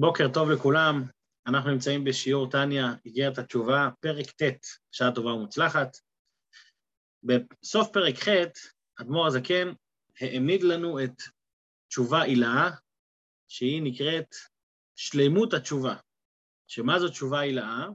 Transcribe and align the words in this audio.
בוקר 0.00 0.28
טוב 0.34 0.50
לכולם, 0.50 1.02
אנחנו 1.46 1.70
נמצאים 1.70 2.04
בשיעור 2.04 2.50
טניה, 2.50 2.94
איגרת 3.04 3.38
התשובה, 3.38 3.88
פרק 4.00 4.30
ט', 4.30 4.66
שעה 4.92 5.14
טובה 5.14 5.32
ומוצלחת. 5.32 5.96
בסוף 7.22 7.88
פרק 7.92 8.14
ח', 8.14 8.28
אדמו"ר 9.00 9.26
הזקן 9.26 9.72
העמיד 10.20 10.62
לנו 10.62 11.04
את 11.04 11.22
תשובה 11.88 12.22
הילאה, 12.22 12.70
שהיא 13.48 13.82
נקראת 13.82 14.34
שלמות 14.96 15.54
התשובה. 15.54 15.96
שמה 16.66 16.98
זו 16.98 17.08
תשובה 17.08 17.40
הילאה? 17.40 17.86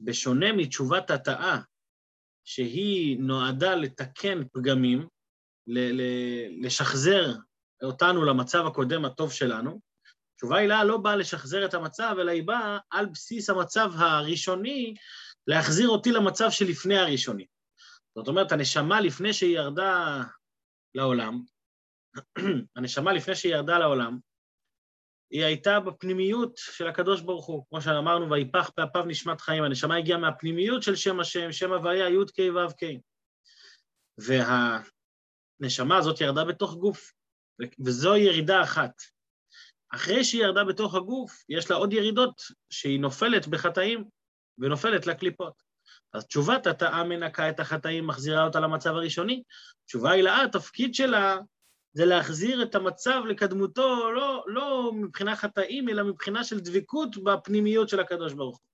בשונה 0.00 0.52
מתשובת 0.52 1.10
התאה, 1.10 1.60
שהיא 2.44 3.18
נועדה 3.20 3.74
לתקן 3.74 4.48
פגמים, 4.52 5.08
לשחזר 6.62 7.34
אותנו 7.82 8.24
למצב 8.24 8.66
הקודם 8.66 9.04
הטוב 9.04 9.32
שלנו, 9.32 9.85
תשובה 10.36 10.58
הילה 10.58 10.84
לא 10.84 10.96
באה 10.96 11.16
לשחזר 11.16 11.64
את 11.64 11.74
המצב, 11.74 12.16
אלא 12.20 12.30
היא 12.30 12.42
באה 12.44 12.78
על 12.90 13.06
בסיס 13.06 13.50
המצב 13.50 13.90
הראשוני, 13.94 14.94
להחזיר 15.46 15.88
אותי 15.88 16.12
למצב 16.12 16.50
שלפני 16.50 16.98
הראשוני. 16.98 17.46
זאת 18.14 18.28
אומרת, 18.28 18.52
הנשמה 18.52 19.00
לפני 19.00 19.32
שהיא 19.32 19.56
ירדה 19.56 20.22
לעולם, 20.94 21.40
הנשמה 22.76 23.12
לפני 23.12 23.34
שהיא 23.34 23.52
ירדה 23.52 23.78
לעולם, 23.78 24.18
היא 25.30 25.44
הייתה 25.44 25.80
בפנימיות 25.80 26.56
של 26.56 26.86
הקדוש 26.86 27.20
ברוך 27.20 27.46
הוא, 27.46 27.64
כמו 27.68 27.80
שאמרנו, 27.82 28.30
ויפח 28.30 28.70
באפיו 28.76 29.04
נשמת 29.04 29.40
חיים, 29.40 29.64
הנשמה 29.64 29.96
הגיעה 29.96 30.18
מהפנימיות 30.18 30.82
של 30.82 30.96
שם 30.96 31.20
השם, 31.20 31.52
שם 31.52 31.72
הוויה, 31.72 32.08
י' 32.08 32.24
ק' 32.36 32.54
ו' 32.54 32.84
ק'. 32.84 32.84
והנשמה 34.18 35.96
הזאת 35.96 36.20
ירדה 36.20 36.44
בתוך 36.44 36.74
גוף, 36.74 37.12
וזו 37.84 38.16
ירידה 38.16 38.62
אחת. 38.62 38.92
אחרי 39.96 40.24
שהיא 40.24 40.42
ירדה 40.42 40.64
בתוך 40.64 40.94
הגוף, 40.94 41.44
יש 41.48 41.70
לה 41.70 41.76
עוד 41.76 41.92
ירידות 41.92 42.42
שהיא 42.70 43.00
נופלת 43.00 43.48
בחטאים 43.48 44.04
ונופלת 44.58 45.06
לקליפות. 45.06 45.62
אז 46.12 46.26
תשובת 46.26 46.66
התאה 46.66 47.04
מנקה 47.04 47.48
את 47.48 47.60
החטאים, 47.60 48.06
מחזירה 48.06 48.44
אותה 48.44 48.60
למצב 48.60 48.90
הראשוני. 48.90 49.42
תשובה 49.86 50.10
הילאה, 50.10 50.42
התפקיד 50.42 50.94
שלה 50.94 51.38
זה 51.92 52.04
להחזיר 52.04 52.62
את 52.62 52.74
המצב 52.74 53.22
לקדמותו, 53.28 54.12
לא, 54.12 54.44
לא 54.46 54.92
מבחינה 54.94 55.36
חטאים, 55.36 55.88
אלא 55.88 56.02
מבחינה 56.02 56.44
של 56.44 56.60
דבקות 56.60 57.16
בפנימיות 57.24 57.88
של 57.88 58.00
הקדוש 58.00 58.32
ברוך 58.32 58.56
הוא. 58.56 58.66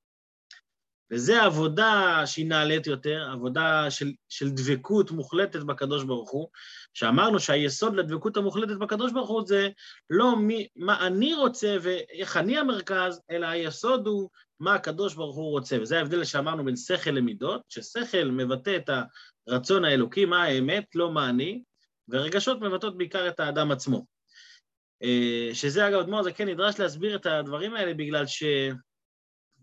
וזו 1.10 1.34
עבודה 1.34 2.22
שהיא 2.26 2.46
נעלית 2.46 2.86
יותר, 2.86 3.28
עבודה 3.32 3.90
של, 3.90 4.12
של 4.28 4.50
דבקות 4.50 5.10
מוחלטת 5.10 5.62
בקדוש 5.62 6.04
ברוך 6.04 6.30
הוא, 6.30 6.48
שאמרנו 6.94 7.40
שהיסוד 7.40 7.96
לדבקות 7.96 8.36
המוחלטת 8.36 8.76
בקדוש 8.76 9.12
ברוך 9.12 9.30
הוא 9.30 9.42
זה 9.46 9.68
לא 10.10 10.36
מי, 10.36 10.68
מה 10.76 11.06
אני 11.06 11.34
רוצה 11.34 11.76
ואיך 11.82 12.36
אני 12.36 12.58
המרכז, 12.58 13.20
אלא 13.30 13.46
היסוד 13.46 14.06
הוא 14.06 14.28
מה 14.60 14.74
הקדוש 14.74 15.14
ברוך 15.14 15.36
הוא 15.36 15.50
רוצה. 15.50 15.78
וזה 15.80 15.98
ההבדל 15.98 16.24
שאמרנו 16.24 16.64
בין 16.64 16.76
שכל 16.76 17.10
למידות, 17.10 17.62
ששכל 17.68 18.24
מבטא 18.24 18.76
את 18.76 18.90
הרצון 19.46 19.84
האלוקי, 19.84 20.24
מה 20.24 20.42
האמת, 20.42 20.84
לא 20.94 21.12
מה 21.12 21.28
אני, 21.28 21.62
ורגשות 22.08 22.60
מבטאות 22.60 22.98
בעיקר 22.98 23.28
את 23.28 23.40
האדם 23.40 23.70
עצמו. 23.70 24.04
אה, 25.02 25.50
שזה 25.54 25.88
אגב, 25.88 26.00
אדמו"ר 26.00 26.22
זה 26.22 26.32
כן 26.32 26.48
נדרש 26.48 26.80
להסביר 26.80 27.16
את 27.16 27.26
הדברים 27.26 27.74
האלה 27.74 27.94
בגלל 27.94 28.26
ש... 28.26 28.42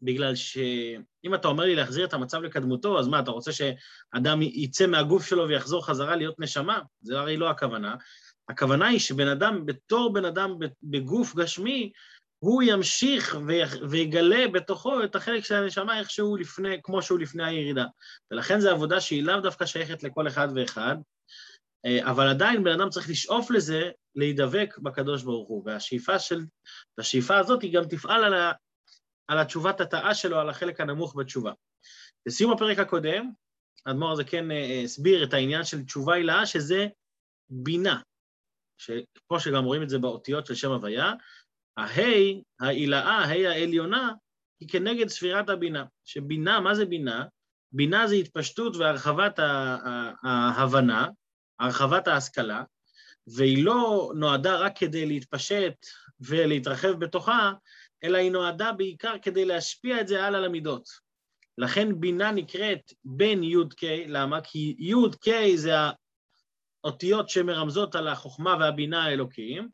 בגלל 0.01 0.35
שאם 0.35 1.35
אתה 1.35 1.47
אומר 1.47 1.63
לי 1.63 1.75
להחזיר 1.75 2.05
את 2.05 2.13
המצב 2.13 2.41
לקדמותו, 2.41 2.99
אז 2.99 3.07
מה, 3.07 3.19
אתה 3.19 3.31
רוצה 3.31 3.51
שאדם 3.51 4.41
יצא 4.41 4.87
מהגוף 4.87 5.27
שלו 5.27 5.47
ויחזור 5.47 5.85
חזרה 5.85 6.15
להיות 6.15 6.39
נשמה? 6.39 6.79
זה 7.01 7.19
הרי 7.19 7.37
לא 7.37 7.49
הכוונה. 7.49 7.95
הכוונה 8.49 8.87
היא 8.87 8.99
שבן 8.99 9.27
אדם, 9.27 9.65
בתור 9.65 10.13
בן 10.13 10.25
אדם 10.25 10.55
בגוף 10.83 11.35
גשמי, 11.35 11.91
הוא 12.39 12.63
ימשיך 12.63 13.37
ויגלה 13.89 14.47
בתוכו 14.47 15.03
את 15.03 15.15
החלק 15.15 15.45
של 15.45 15.55
הנשמה 15.55 15.99
איכשהו 15.99 16.35
לפני, 16.35 16.77
כמו 16.83 17.01
שהוא 17.01 17.19
לפני 17.19 17.45
הירידה. 17.45 17.85
ולכן 18.31 18.59
זו 18.59 18.69
עבודה 18.69 19.01
שהיא 19.01 19.23
לאו 19.23 19.39
דווקא 19.39 19.65
שייכת 19.65 20.03
לכל 20.03 20.27
אחד 20.27 20.47
ואחד, 20.55 20.95
אבל 22.01 22.27
עדיין 22.27 22.63
בן 22.63 22.71
אדם 22.71 22.89
צריך 22.89 23.09
לשאוף 23.09 23.51
לזה, 23.51 23.89
להידבק 24.15 24.77
בקדוש 24.77 25.23
ברוך 25.23 25.47
הוא. 25.47 25.63
והשאיפה 25.65 26.19
של, 26.19 26.41
והשאיפה 26.97 27.37
הזאת 27.37 27.61
היא 27.61 27.73
גם 27.73 27.83
תפעל 27.85 28.23
על, 28.23 28.51
על 29.29 29.39
התשובת 29.39 29.81
התאה 29.81 30.15
שלו, 30.15 30.39
על 30.39 30.49
החלק 30.49 30.81
הנמוך 30.81 31.15
בתשובה. 31.17 31.51
בסיום 32.25 32.51
הפרק 32.51 32.79
הקודם, 32.79 33.31
האדמו"ר 33.85 34.11
הזה 34.11 34.23
כן 34.23 34.51
אה, 34.51 34.81
הסביר 34.83 35.23
את 35.23 35.33
העניין 35.33 35.63
של 35.63 35.83
תשובה 35.83 36.15
הילאה, 36.15 36.45
שזה 36.45 36.87
בינה, 37.49 38.01
שכמו 38.77 39.39
שגם 39.39 39.63
רואים 39.63 39.83
את 39.83 39.89
זה 39.89 39.99
באותיות 39.99 40.45
של 40.45 40.55
שם 40.55 40.71
הוויה, 40.71 41.13
ההי, 41.77 42.41
ההילאה, 42.59 43.17
ההי 43.17 43.47
העליונה, 43.47 44.11
היא 44.59 44.69
כנגד 44.69 45.07
ספירת 45.07 45.49
הבינה. 45.49 45.85
שבינה, 46.05 46.59
מה 46.59 46.75
זה 46.75 46.85
בינה? 46.85 47.25
בינה 47.71 48.07
זה 48.07 48.15
התפשטות 48.15 48.75
והרחבת 48.75 49.39
ההבנה, 50.23 51.07
הרחבת 51.59 52.07
ההשכלה, 52.07 52.63
והיא 53.27 53.65
לא 53.65 54.11
נועדה 54.15 54.57
רק 54.57 54.77
כדי 54.77 55.05
להתפשט 55.05 55.85
ולהתרחב 56.19 56.91
בתוכה, 56.91 57.51
אלא 58.03 58.17
היא 58.17 58.31
נועדה 58.31 58.71
בעיקר 58.71 59.15
כדי 59.21 59.45
להשפיע 59.45 60.01
את 60.01 60.07
זה 60.07 60.23
הלאה 60.23 60.39
למידות. 60.39 60.89
לכן 61.57 61.99
בינה 61.99 62.31
נקראת 62.31 62.93
בין 63.03 63.43
י"ק, 63.43 63.83
למה? 64.07 64.41
כי 64.41 64.75
י"ק 64.79 65.25
זה 65.55 65.73
האותיות 66.83 67.29
שמרמזות 67.29 67.95
על 67.95 68.07
החוכמה 68.07 68.57
והבינה 68.59 69.03
האלוקיים, 69.03 69.69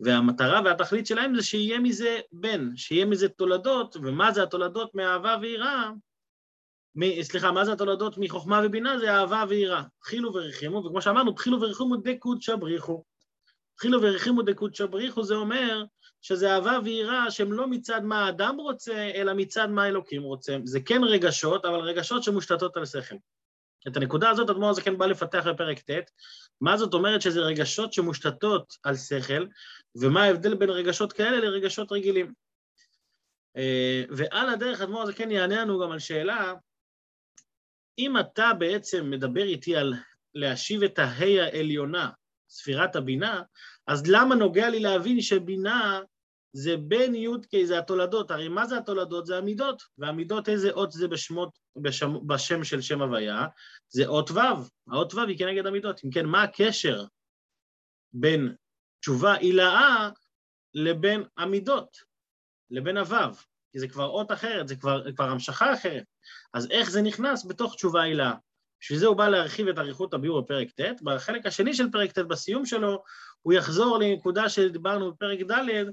והמטרה 0.00 0.60
והתכלית 0.64 1.06
שלהם 1.06 1.36
זה 1.36 1.42
שיהיה 1.42 1.78
מזה 1.78 2.20
בן, 2.32 2.76
שיהיה 2.76 3.04
מזה 3.04 3.28
תולדות, 3.28 3.96
ומה 3.96 4.32
זה 4.32 4.42
התולדות 4.42 4.94
מאהבה 4.94 5.36
ויראה? 5.40 5.90
מ, 6.94 7.22
סליחה, 7.22 7.52
מה 7.52 7.64
זה 7.64 7.72
התולדות 7.72 8.18
מחוכמה 8.18 8.60
ובינה? 8.64 8.98
זה 8.98 9.14
אהבה 9.14 9.44
ויראה. 9.48 9.82
תחילו 10.02 10.34
ורחימו, 10.34 10.84
וכמו 10.84 11.02
שאמרנו, 11.02 11.32
תחילו 11.32 11.60
ורחימו 11.60 11.96
דקוד 11.96 12.42
שבריחו. 12.42 13.04
תחילו 13.76 14.02
ורחימו 14.02 14.42
דקוד 14.42 14.74
שבריחו, 14.74 15.22
זה 15.22 15.34
אומר 15.34 15.84
שזה 16.26 16.54
אהבה 16.54 16.78
ויראה 16.84 17.30
שהם 17.30 17.52
לא 17.52 17.66
מצד 17.66 18.04
מה 18.04 18.26
האדם 18.26 18.56
רוצה, 18.56 19.10
אלא 19.14 19.34
מצד 19.34 19.70
מה 19.70 19.88
אלוקים 19.88 20.22
רוצה. 20.22 20.56
זה 20.64 20.80
כן 20.80 21.04
רגשות, 21.04 21.64
אבל 21.64 21.80
רגשות 21.80 22.22
שמושתתות 22.22 22.76
על 22.76 22.86
שכל. 22.86 23.16
את 23.88 23.96
הנקודה 23.96 24.30
הזאת 24.30 24.50
אדמו"ר 24.50 24.70
הזה 24.70 24.82
כן 24.82 24.98
בא 24.98 25.06
לפתח 25.06 25.46
בפרק 25.46 25.78
ט', 25.78 26.10
מה 26.60 26.76
זאת 26.76 26.94
אומרת 26.94 27.22
שזה 27.22 27.40
רגשות 27.40 27.92
שמושתתות 27.92 28.74
על 28.82 28.96
שכל, 28.96 29.46
ומה 29.96 30.22
ההבדל 30.22 30.54
בין 30.54 30.70
רגשות 30.70 31.12
כאלה 31.12 31.36
לרגשות 31.36 31.92
רגילים. 31.92 32.32
אה, 33.56 34.04
ועל 34.08 34.48
הדרך 34.48 34.80
אדמו"ר 34.80 35.02
הזה 35.02 35.12
כן 35.12 35.30
יענה 35.30 35.62
לנו 35.62 35.80
גם 35.80 35.90
על 35.90 35.98
שאלה, 35.98 36.54
אם 37.98 38.18
אתה 38.18 38.52
בעצם 38.58 39.10
מדבר 39.10 39.44
איתי 39.44 39.76
על 39.76 39.94
להשיב 40.34 40.82
את 40.82 40.98
ההי 40.98 41.40
העליונה, 41.40 42.10
ספירת 42.48 42.96
הבינה, 42.96 43.42
אז 43.86 44.02
למה 44.06 44.34
נוגע 44.34 44.68
לי 44.68 44.80
להבין 44.80 45.20
שבינה 45.20 46.00
זה 46.56 46.76
בין 46.76 47.14
י"ק, 47.14 47.64
זה 47.64 47.78
התולדות, 47.78 48.30
הרי 48.30 48.48
מה 48.48 48.66
זה 48.66 48.78
התולדות? 48.78 49.26
זה 49.26 49.38
המידות, 49.38 49.82
והמידות 49.98 50.48
איזה 50.48 50.70
אות 50.70 50.92
זה 50.92 51.08
בשמות, 51.08 51.58
בשם, 51.76 52.26
בשם 52.26 52.64
של 52.64 52.80
שם 52.80 53.02
הוויה? 53.02 53.46
זה 53.88 54.06
אות 54.06 54.30
ו', 54.30 54.38
האות 54.90 55.14
ו' 55.14 55.20
היא 55.20 55.38
כנגד 55.38 55.66
המידות. 55.66 56.00
אם 56.04 56.10
כן, 56.10 56.26
מה 56.26 56.42
הקשר 56.42 57.04
בין 58.12 58.54
תשובה 59.00 59.34
הילאה 59.34 60.10
לבין 60.74 61.24
המידות, 61.36 61.96
לבין 62.70 62.96
הו'? 62.96 63.34
כי 63.72 63.78
זה 63.78 63.88
כבר 63.88 64.06
אות 64.06 64.32
אחרת, 64.32 64.68
זה 64.68 64.76
כבר, 64.76 65.12
כבר 65.12 65.24
המשכה 65.24 65.74
אחרת. 65.74 66.04
אז 66.54 66.70
איך 66.70 66.90
זה 66.90 67.02
נכנס 67.02 67.46
בתוך 67.46 67.74
תשובה 67.74 68.02
הילאה? 68.02 68.34
בשביל 68.80 68.98
זה 68.98 69.06
הוא 69.06 69.16
בא 69.16 69.28
להרחיב 69.28 69.68
את 69.68 69.78
אריכות 69.78 70.14
הביאור 70.14 70.40
בפרק 70.40 70.70
ט', 70.70 71.02
בחלק 71.02 71.46
השני 71.46 71.74
של 71.74 71.90
פרק 71.92 72.12
ט', 72.12 72.18
בסיום 72.18 72.66
שלו, 72.66 73.02
הוא 73.42 73.52
יחזור 73.52 73.98
לנקודה 73.98 74.48
שדיברנו 74.48 75.12
בפרק 75.12 75.38
ד', 75.40 75.86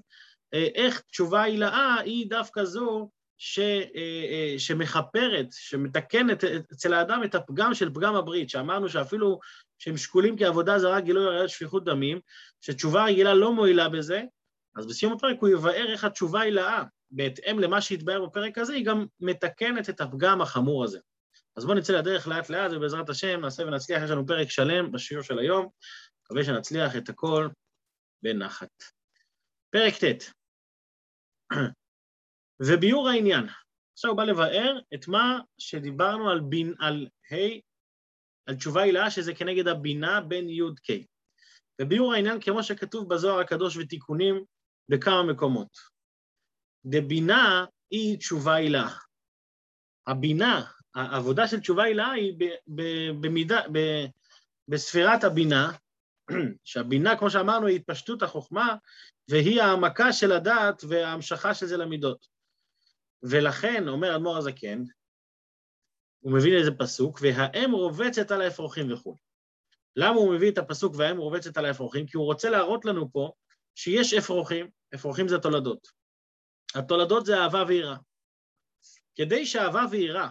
איך 0.53 1.01
תשובה 1.01 1.43
הילאה 1.43 1.99
היא 1.99 2.29
דווקא 2.29 2.63
זו 2.63 3.09
ש, 3.37 3.59
אה, 3.59 3.83
אה, 3.95 4.55
שמכפרת, 4.57 5.47
שמתקנת 5.51 6.43
אצל 6.73 6.93
האדם 6.93 7.21
את 7.23 7.35
הפגם 7.35 7.73
של 7.73 7.93
פגם 7.93 8.15
הברית, 8.15 8.49
שאמרנו 8.49 8.89
שאפילו 8.89 9.39
שהם 9.79 9.97
שקולים 9.97 10.37
כעבודה 10.37 10.79
זרה, 10.79 11.01
גילוי 11.01 11.25
הראיות 11.25 11.49
שפיכות 11.49 11.83
דמים, 11.83 12.19
שתשובה 12.61 13.05
רגילה 13.05 13.33
לא 13.33 13.53
מועילה 13.53 13.89
בזה, 13.89 14.21
אז 14.75 14.87
בסיום 14.87 15.13
הפרק 15.13 15.37
הוא 15.39 15.49
יבאר 15.49 15.91
איך 15.91 16.03
התשובה 16.03 16.41
הילאה, 16.41 16.83
בהתאם 17.11 17.59
למה 17.59 17.81
שהתבאר 17.81 18.25
בפרק 18.25 18.57
הזה, 18.57 18.73
היא 18.73 18.85
גם 18.85 19.05
מתקנת 19.19 19.89
את 19.89 20.01
הפגם 20.01 20.41
החמור 20.41 20.83
הזה. 20.83 20.99
אז 21.55 21.65
בואו 21.65 21.77
נצא 21.77 21.93
לדרך 21.93 22.27
לאט 22.27 22.49
לאט, 22.49 22.71
ובעזרת 22.71 23.09
השם 23.09 23.39
נעשה 23.41 23.63
ונצליח, 23.63 24.03
יש 24.03 24.09
לנו 24.09 24.27
פרק 24.27 24.49
שלם 24.49 24.91
בשיעור 24.91 25.23
של 25.23 25.39
היום, 25.39 25.67
מקווה 26.25 26.43
שנצליח 26.43 26.95
את 26.95 27.09
הכל 27.09 27.47
בנחת. 28.23 28.83
פרק 29.69 29.93
ט' 29.93 30.31
וביאור 32.67 33.09
העניין. 33.09 33.45
עכשיו 33.93 34.11
הוא 34.11 34.17
בא 34.17 34.23
לבאר 34.23 34.79
את 34.93 35.07
מה 35.07 35.39
שדיברנו 35.57 36.29
על, 36.29 36.39
בין, 36.39 36.73
על 36.79 37.07
ה', 37.31 37.59
על 38.45 38.55
תשובה 38.55 38.81
הילאה, 38.81 39.11
שזה 39.11 39.35
כנגד 39.35 39.67
הבינה 39.67 40.21
בין 40.21 40.49
י' 40.49 40.61
ק'. 40.61 41.05
וביאור 41.81 42.13
העניין 42.13 42.41
כמו 42.41 42.63
שכתוב 42.63 43.13
בזוהר 43.13 43.39
הקדוש 43.39 43.77
ותיקונים 43.77 44.43
בכמה 44.89 45.23
מקומות. 45.23 45.77
דבינה 46.85 47.65
היא 47.91 48.17
תשובה 48.17 48.55
הילה. 48.55 48.87
הבינה, 50.07 50.65
העבודה 50.95 51.47
של 51.47 51.59
תשובה 51.59 51.83
הילה 51.83 52.11
היא 52.11 52.33
במידה, 53.21 53.61
בספירת 54.67 55.23
הבינה, 55.23 55.71
שהבינה, 56.63 57.17
כמו 57.17 57.29
שאמרנו, 57.29 57.67
היא 57.67 57.75
התפשטות 57.75 58.23
החוכמה, 58.23 58.75
והיא 59.29 59.61
העמקה 59.61 60.13
של 60.13 60.31
הדעת 60.31 60.83
וההמשכה 60.89 61.53
של 61.53 61.65
זה 61.65 61.77
למידות. 61.77 62.27
ולכן, 63.23 63.87
אומר 63.87 64.15
אדמו"ר 64.15 64.37
הזקן, 64.37 64.83
הוא 66.19 66.33
מביא 66.37 66.57
איזה 66.57 66.71
פסוק, 66.79 67.19
והאם 67.21 67.71
רובצת 67.71 68.31
על 68.31 68.41
האפרוחים 68.41 68.93
וכו'. 68.93 69.17
למה 69.95 70.15
הוא 70.15 70.35
מביא 70.35 70.51
את 70.51 70.57
הפסוק 70.57 70.95
והאם 70.97 71.17
רובצת 71.17 71.57
על 71.57 71.65
האפרוחים? 71.65 72.07
כי 72.07 72.17
הוא 72.17 72.25
רוצה 72.25 72.49
להראות 72.49 72.85
לנו 72.85 73.11
פה 73.11 73.31
שיש 73.75 74.13
אפרוחים, 74.13 74.69
אפרוחים 74.95 75.27
זה 75.27 75.37
תולדות. 75.37 75.87
התולדות 76.75 77.25
זה 77.25 77.37
אהבה 77.37 77.63
ויראה. 77.67 77.97
כדי 79.15 79.45
שאהבה 79.45 79.85
ויראה 79.91 80.29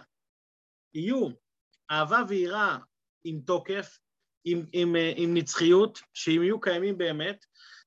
יהיו 0.94 1.29
אהבה 1.91 2.23
ויראה 2.29 2.79
עם 3.25 3.41
תוקף, 3.47 3.99
עם, 4.44 4.67
עם, 4.73 4.97
עם 5.17 5.35
נצחיות, 5.35 5.99
שאם 6.15 6.43
יהיו 6.43 6.61
קיימים 6.61 6.99
באמת, 6.99 7.47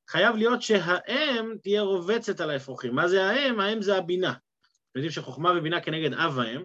חייב 0.10 0.36
להיות 0.36 0.62
שהאם 0.62 1.56
תהיה 1.63 1.81
רובצת 1.81 2.40
על 2.40 2.50
האפרוחים. 2.50 2.96
מה 2.96 3.07
זה 3.07 3.25
האם? 3.25 3.60
האם 3.60 3.81
זה 3.81 3.98
הבינה. 3.98 4.30
אתם 4.31 5.00
יודעים 5.00 5.12
שחוכמה 5.12 5.54
ובינה 5.57 5.81
כנגד 5.81 6.13
אב 6.13 6.38
ואם, 6.38 6.63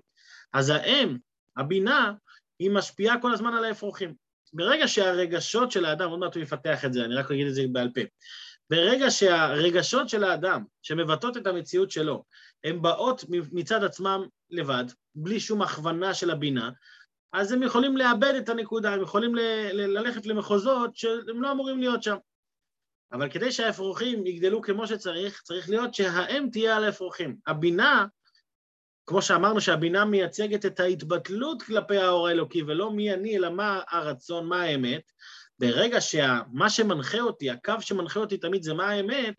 אז 0.53 0.69
האם, 0.71 1.17
הבינה, 1.57 2.13
היא 2.59 2.71
משפיעה 2.71 3.21
כל 3.21 3.33
הזמן 3.33 3.55
על 3.55 3.65
האפרוחים. 3.65 4.15
ברגע 4.53 4.89
שהרגשות 4.89 5.71
של 5.71 5.85
האדם, 5.85 6.11
עוד 6.11 6.19
מעט 6.21 6.35
הוא 6.35 6.43
יפתח 6.43 6.85
את 6.85 6.93
זה, 6.93 7.05
אני 7.05 7.15
רק 7.15 7.31
אגיד 7.31 7.47
את 7.47 7.55
זה 7.55 7.63
בעל 7.73 7.91
פה, 7.95 8.01
ברגע 8.71 9.11
שהרגשות 9.11 10.09
של 10.09 10.25
האדם, 10.25 10.65
שמבטאות 10.83 11.37
את 11.37 11.47
המציאות 11.47 11.91
שלו, 11.91 12.25
הן 12.65 12.83
באות 12.83 13.25
מצד 13.29 13.85
עצמם 13.85 14.23
לבד, 14.51 14.85
בלי 15.15 15.41
שום 15.41 15.63
הכוונה 15.63 16.15
של 16.15 16.31
הבינה, 16.31 16.71
אז 17.33 17.53
הם 17.53 17.63
יכולים 17.63 17.97
לאבד 17.97 18.35
את 18.39 18.49
הנקודה, 18.49 18.95
הם 18.95 19.03
יכולים 19.03 19.35
ל- 19.35 19.71
ל- 19.73 19.99
ללכת 19.99 20.27
למחוזות 20.27 20.97
שהם 20.97 21.43
לא 21.43 21.53
אמורים 21.53 21.79
להיות 21.79 22.03
שם. 22.03 22.17
אבל 23.13 23.31
כדי 23.31 23.53
שהאפרוחים 23.53 24.27
יגדלו 24.27 24.63
כמו 24.63 24.87
שצריך, 24.87 25.43
צריך 25.43 25.71
להיות 25.71 25.95
שהאם 25.95 26.49
תהיה 26.53 26.77
על 26.77 26.85
האפרוחים. 26.85 27.37
הבינה, 27.47 28.07
כמו 29.07 29.23
שאמרנו 29.23 29.61
שהבינה 29.61 30.05
מייצגת 30.05 30.67
את 30.67 30.81
ההתבטלות 30.81 31.63
כלפי 31.63 31.97
האור 31.97 32.29
האלוקי, 32.29 32.63
ולא 32.63 32.93
מי 32.93 33.15
אני, 33.15 33.37
אלא 33.37 33.51
מה 33.51 33.81
הרצון, 33.91 34.47
מה 34.47 34.63
האמת, 34.63 35.03
ברגע 35.59 36.01
שמה 36.01 36.71
שמנחה 36.71 37.21
אותי, 37.21 37.51
הקו 37.51 37.75
שמנחה 37.81 38.21
אותי 38.21 38.37
תמיד 38.37 38.63
זה 38.63 38.75
מה 38.75 38.89
האמת, 38.89 39.35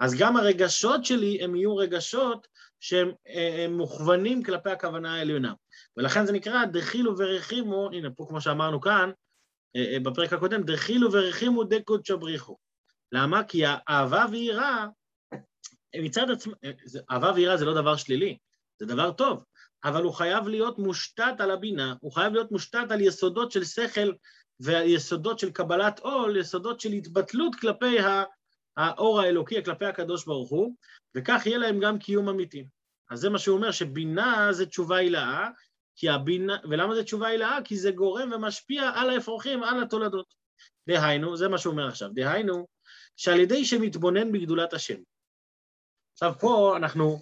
אז 0.00 0.14
גם 0.18 0.36
הרגשות 0.36 1.04
שלי 1.04 1.38
הם 1.42 1.56
יהיו 1.56 1.76
רגשות 1.76 2.46
שהם 2.80 3.12
אה, 3.28 3.66
מוכוונים 3.70 4.42
כלפי 4.42 4.70
הכוונה 4.70 5.14
העליונה. 5.14 5.52
ולכן 5.96 6.26
זה 6.26 6.32
נקרא 6.32 6.64
דחילו 6.64 7.18
ורחימו, 7.18 7.90
הנה 7.92 8.10
פה 8.10 8.26
כמו 8.28 8.40
שאמרנו 8.40 8.80
כאן, 8.80 9.10
אה, 9.76 9.92
אה, 9.92 10.00
בפרק 10.00 10.32
הקודם, 10.32 10.62
דחילו 10.62 11.12
ורחימו 11.12 11.64
דקודשו 11.64 12.18
בריחו. 12.18 12.56
למה? 13.12 13.44
כי 13.44 13.62
האהבה 13.66 14.26
ויראה, 14.30 14.86
מצד 15.96 16.30
עצמם, 16.30 16.52
אהבה 17.10 17.32
ויראה 17.34 17.56
זה 17.56 17.64
לא 17.64 17.74
דבר 17.74 17.96
שלילי, 17.96 18.38
זה 18.80 18.86
דבר 18.86 19.12
טוב, 19.12 19.44
אבל 19.84 20.02
הוא 20.02 20.12
חייב 20.12 20.48
להיות 20.48 20.78
מושתת 20.78 21.34
על 21.38 21.50
הבינה, 21.50 21.94
הוא 22.00 22.12
חייב 22.12 22.32
להיות 22.32 22.52
מושתת 22.52 22.90
על 22.90 23.00
יסודות 23.00 23.52
של 23.52 23.64
שכל 23.64 24.12
ויסודות 24.60 25.38
של 25.38 25.50
קבלת 25.50 25.98
עול, 25.98 26.36
יסודות 26.36 26.80
של 26.80 26.92
התבטלות 26.92 27.54
כלפי 27.54 27.96
האור 28.76 29.20
האלוקי, 29.20 29.64
כלפי 29.64 29.84
הקדוש 29.86 30.24
ברוך 30.24 30.50
הוא, 30.50 30.74
וכך 31.16 31.42
יהיה 31.46 31.58
להם 31.58 31.80
גם 31.80 31.98
קיום 31.98 32.28
אמיתי. 32.28 32.66
אז 33.10 33.20
זה 33.20 33.30
מה 33.30 33.38
שהוא 33.38 33.56
אומר, 33.56 33.70
שבינה 33.70 34.52
זה 34.52 34.66
תשובה 34.66 34.96
הילאה, 34.96 35.48
כי 35.96 36.08
הבינה, 36.08 36.56
ולמה 36.70 36.94
זה 36.94 37.04
תשובה 37.04 37.26
הילאה? 37.26 37.58
כי 37.64 37.76
זה 37.76 37.90
גורם 37.90 38.32
ומשפיע 38.32 38.90
על 38.94 39.10
האפרוחים, 39.10 39.62
על 39.62 39.82
התולדות. 39.82 40.34
דהיינו, 40.88 41.36
זה 41.36 41.48
מה 41.48 41.58
שהוא 41.58 41.72
אומר 41.72 41.88
עכשיו, 41.88 42.08
דהיינו, 42.14 42.66
שעל 43.18 43.40
ידי 43.40 43.64
שמתבונן 43.64 44.32
בגדולת 44.32 44.72
השם. 44.72 44.98
עכשיו 46.12 46.32
פה 46.40 46.74
אנחנו, 46.76 47.16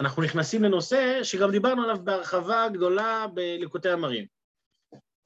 אנחנו 0.00 0.22
נכנסים 0.22 0.62
לנושא 0.62 1.24
שגם 1.24 1.50
דיברנו 1.50 1.82
עליו 1.82 2.04
בהרחבה 2.04 2.68
גדולה 2.72 3.26
בליקוטי 3.34 3.88
המרים. 3.88 4.26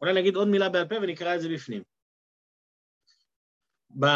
אולי 0.01 0.13
נגיד 0.15 0.37
עוד 0.37 0.49
מילה 0.49 0.69
בעל 0.69 0.89
פה 0.89 0.95
ונקרא 0.95 1.35
את 1.35 1.41
זה 1.41 1.49
בפנים. 1.49 1.83
ב, 4.01 4.07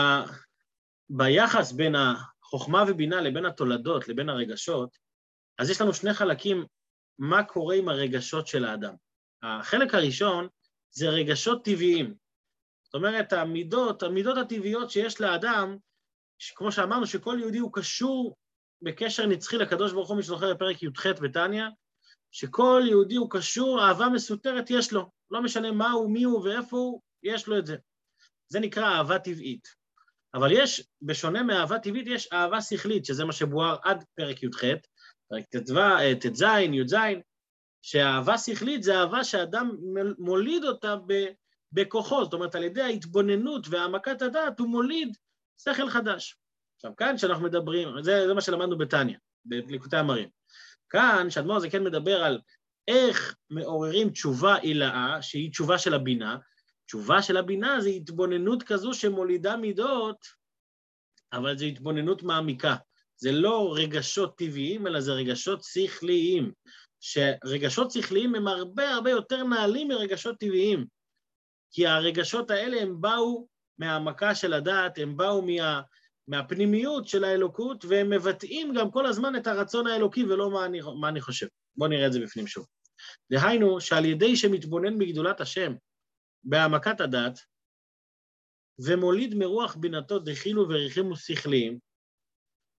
ביחס 1.10 1.72
בין 1.72 1.94
החוכמה 1.94 2.84
ובינה 2.88 3.20
לבין 3.20 3.44
התולדות, 3.44 4.08
לבין 4.08 4.28
הרגשות, 4.28 4.98
אז 5.58 5.70
יש 5.70 5.80
לנו 5.80 5.94
שני 5.94 6.14
חלקים, 6.14 6.64
מה 7.18 7.44
קורה 7.44 7.76
עם 7.76 7.88
הרגשות 7.88 8.46
של 8.46 8.64
האדם. 8.64 8.94
החלק 9.42 9.94
הראשון 9.94 10.48
זה 10.90 11.08
רגשות 11.08 11.64
טבעיים. 11.64 12.25
זאת 12.86 12.94
אומרת, 12.94 13.32
המידות, 13.32 14.02
המידות 14.02 14.38
הטבעיות 14.38 14.90
שיש 14.90 15.20
לאדם, 15.20 15.76
כמו 16.54 16.72
שאמרנו, 16.72 17.06
שכל 17.06 17.36
יהודי 17.40 17.58
הוא 17.58 17.72
קשור 17.72 18.36
בקשר 18.82 19.26
נצחי 19.26 19.56
לקדוש 19.56 19.92
ברוך 19.92 20.08
הוא, 20.08 20.16
מי 20.16 20.22
שזוכר 20.22 20.54
בפרק 20.54 20.82
י"ח 20.82 21.06
בתניא, 21.06 21.64
שכל 22.32 22.82
יהודי 22.86 23.16
הוא 23.16 23.30
קשור, 23.30 23.84
אהבה 23.84 24.08
מסותרת 24.08 24.70
יש 24.70 24.92
לו. 24.92 25.10
לא 25.30 25.42
משנה 25.42 25.72
מה 25.72 25.90
הוא, 25.90 26.10
מי 26.10 26.24
הוא 26.24 26.44
ואיפה 26.44 26.76
הוא, 26.76 27.00
יש 27.22 27.46
לו 27.46 27.58
את 27.58 27.66
זה. 27.66 27.76
זה 28.48 28.60
נקרא 28.60 28.84
אהבה 28.84 29.18
טבעית. 29.18 29.68
אבל 30.34 30.52
יש, 30.52 30.88
בשונה 31.02 31.42
מאהבה 31.42 31.78
טבעית, 31.78 32.06
יש 32.06 32.28
אהבה 32.32 32.60
שכלית, 32.60 33.04
שזה 33.04 33.24
מה 33.24 33.32
שבואר 33.32 33.76
עד 33.82 34.04
פרק 34.14 34.42
י"ח, 34.42 34.64
פרק 35.28 35.44
ט"ז, 35.44 36.42
י"ז, 36.72 36.94
שאהבה 37.82 38.38
שכלית 38.38 38.82
זה 38.82 38.98
אהבה 39.00 39.24
שאדם 39.24 39.70
מוליד 40.18 40.64
אותה 40.64 40.96
בכוחו, 41.72 42.24
זאת 42.24 42.32
אומרת, 42.32 42.54
על 42.54 42.64
ידי 42.64 42.82
ההתבוננות 42.82 43.66
והעמקת 43.70 44.22
הדעת 44.22 44.60
הוא 44.60 44.68
מוליד 44.68 45.16
שכל 45.58 45.90
חדש. 45.90 46.36
עכשיו, 46.76 46.96
כאן 46.96 47.16
כשאנחנו 47.16 47.44
מדברים, 47.44 48.02
זה, 48.02 48.26
זה 48.26 48.34
מה 48.34 48.40
שלמדנו 48.40 48.78
בתניא, 48.78 49.16
בליקוטי 49.44 49.96
המרים. 49.96 50.28
כאן, 50.90 51.30
שאדמו"ר 51.30 51.60
זה 51.60 51.70
כן 51.70 51.84
מדבר 51.84 52.24
על 52.24 52.40
איך 52.88 53.36
מעוררים 53.50 54.10
תשובה 54.10 54.56
עילאה, 54.56 55.22
שהיא 55.22 55.50
תשובה 55.50 55.78
של 55.78 55.94
הבינה, 55.94 56.36
תשובה 56.86 57.22
של 57.22 57.36
הבינה 57.36 57.80
זה 57.80 57.88
התבוננות 57.88 58.62
כזו 58.62 58.94
שמולידה 58.94 59.56
מידות, 59.56 60.16
אבל 61.32 61.58
זו 61.58 61.64
התבוננות 61.64 62.22
מעמיקה. 62.22 62.76
זה 63.16 63.32
לא 63.32 63.74
רגשות 63.76 64.36
טבעיים, 64.38 64.86
אלא 64.86 65.00
זה 65.00 65.12
רגשות 65.12 65.64
שכליים. 65.64 66.52
שרגשות 67.00 67.90
שכליים 67.90 68.34
הם 68.34 68.48
הרבה 68.48 68.90
הרבה 68.90 69.10
יותר 69.10 69.44
נעלים 69.44 69.88
מרגשות 69.88 70.38
טבעיים. 70.38 70.86
כי 71.76 71.86
הרגשות 71.86 72.50
האלה 72.50 72.82
הם 72.82 73.00
באו 73.00 73.46
מהעמקה 73.78 74.34
של 74.34 74.52
הדעת, 74.52 74.98
הם 74.98 75.16
באו 75.16 75.42
מה, 75.42 75.80
מהפנימיות 76.28 77.08
של 77.08 77.24
האלוקות, 77.24 77.84
והם 77.84 78.10
מבטאים 78.10 78.74
גם 78.74 78.90
כל 78.90 79.06
הזמן 79.06 79.36
את 79.36 79.46
הרצון 79.46 79.86
האלוקי 79.86 80.24
ולא 80.24 80.50
מה 80.50 80.64
אני, 80.64 80.80
מה 81.00 81.08
אני 81.08 81.20
חושב. 81.20 81.46
בואו 81.76 81.90
נראה 81.90 82.06
את 82.06 82.12
זה 82.12 82.20
בפנים 82.20 82.46
שוב. 82.46 82.66
דהיינו, 83.32 83.80
שעל 83.80 84.04
ידי 84.04 84.36
שמתבונן 84.36 84.98
בגדולת 84.98 85.40
השם, 85.40 85.72
בהעמקת 86.44 87.00
הדת, 87.00 87.38
ומוליד 88.78 89.34
מרוח 89.34 89.76
בינתו 89.76 90.18
דחילו 90.18 90.68
וריחימו 90.68 91.16
שכליים, 91.16 91.78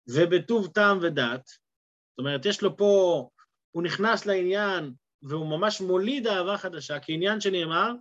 ובטוב 0.09 0.67
טעם 0.73 0.99
ודת, 1.01 1.47
זאת 1.47 2.19
אומרת, 2.19 2.45
יש 2.45 2.61
לו 2.61 2.77
פה, 2.77 3.29
הוא 3.71 3.83
נכנס 3.83 4.25
לעניין 4.25 4.93
והוא 5.21 5.57
ממש 5.57 5.81
מוליד 5.81 6.27
אהבה 6.27 6.57
חדשה, 6.57 6.99
כעניין 6.99 7.41
שנאמר, 7.41 7.91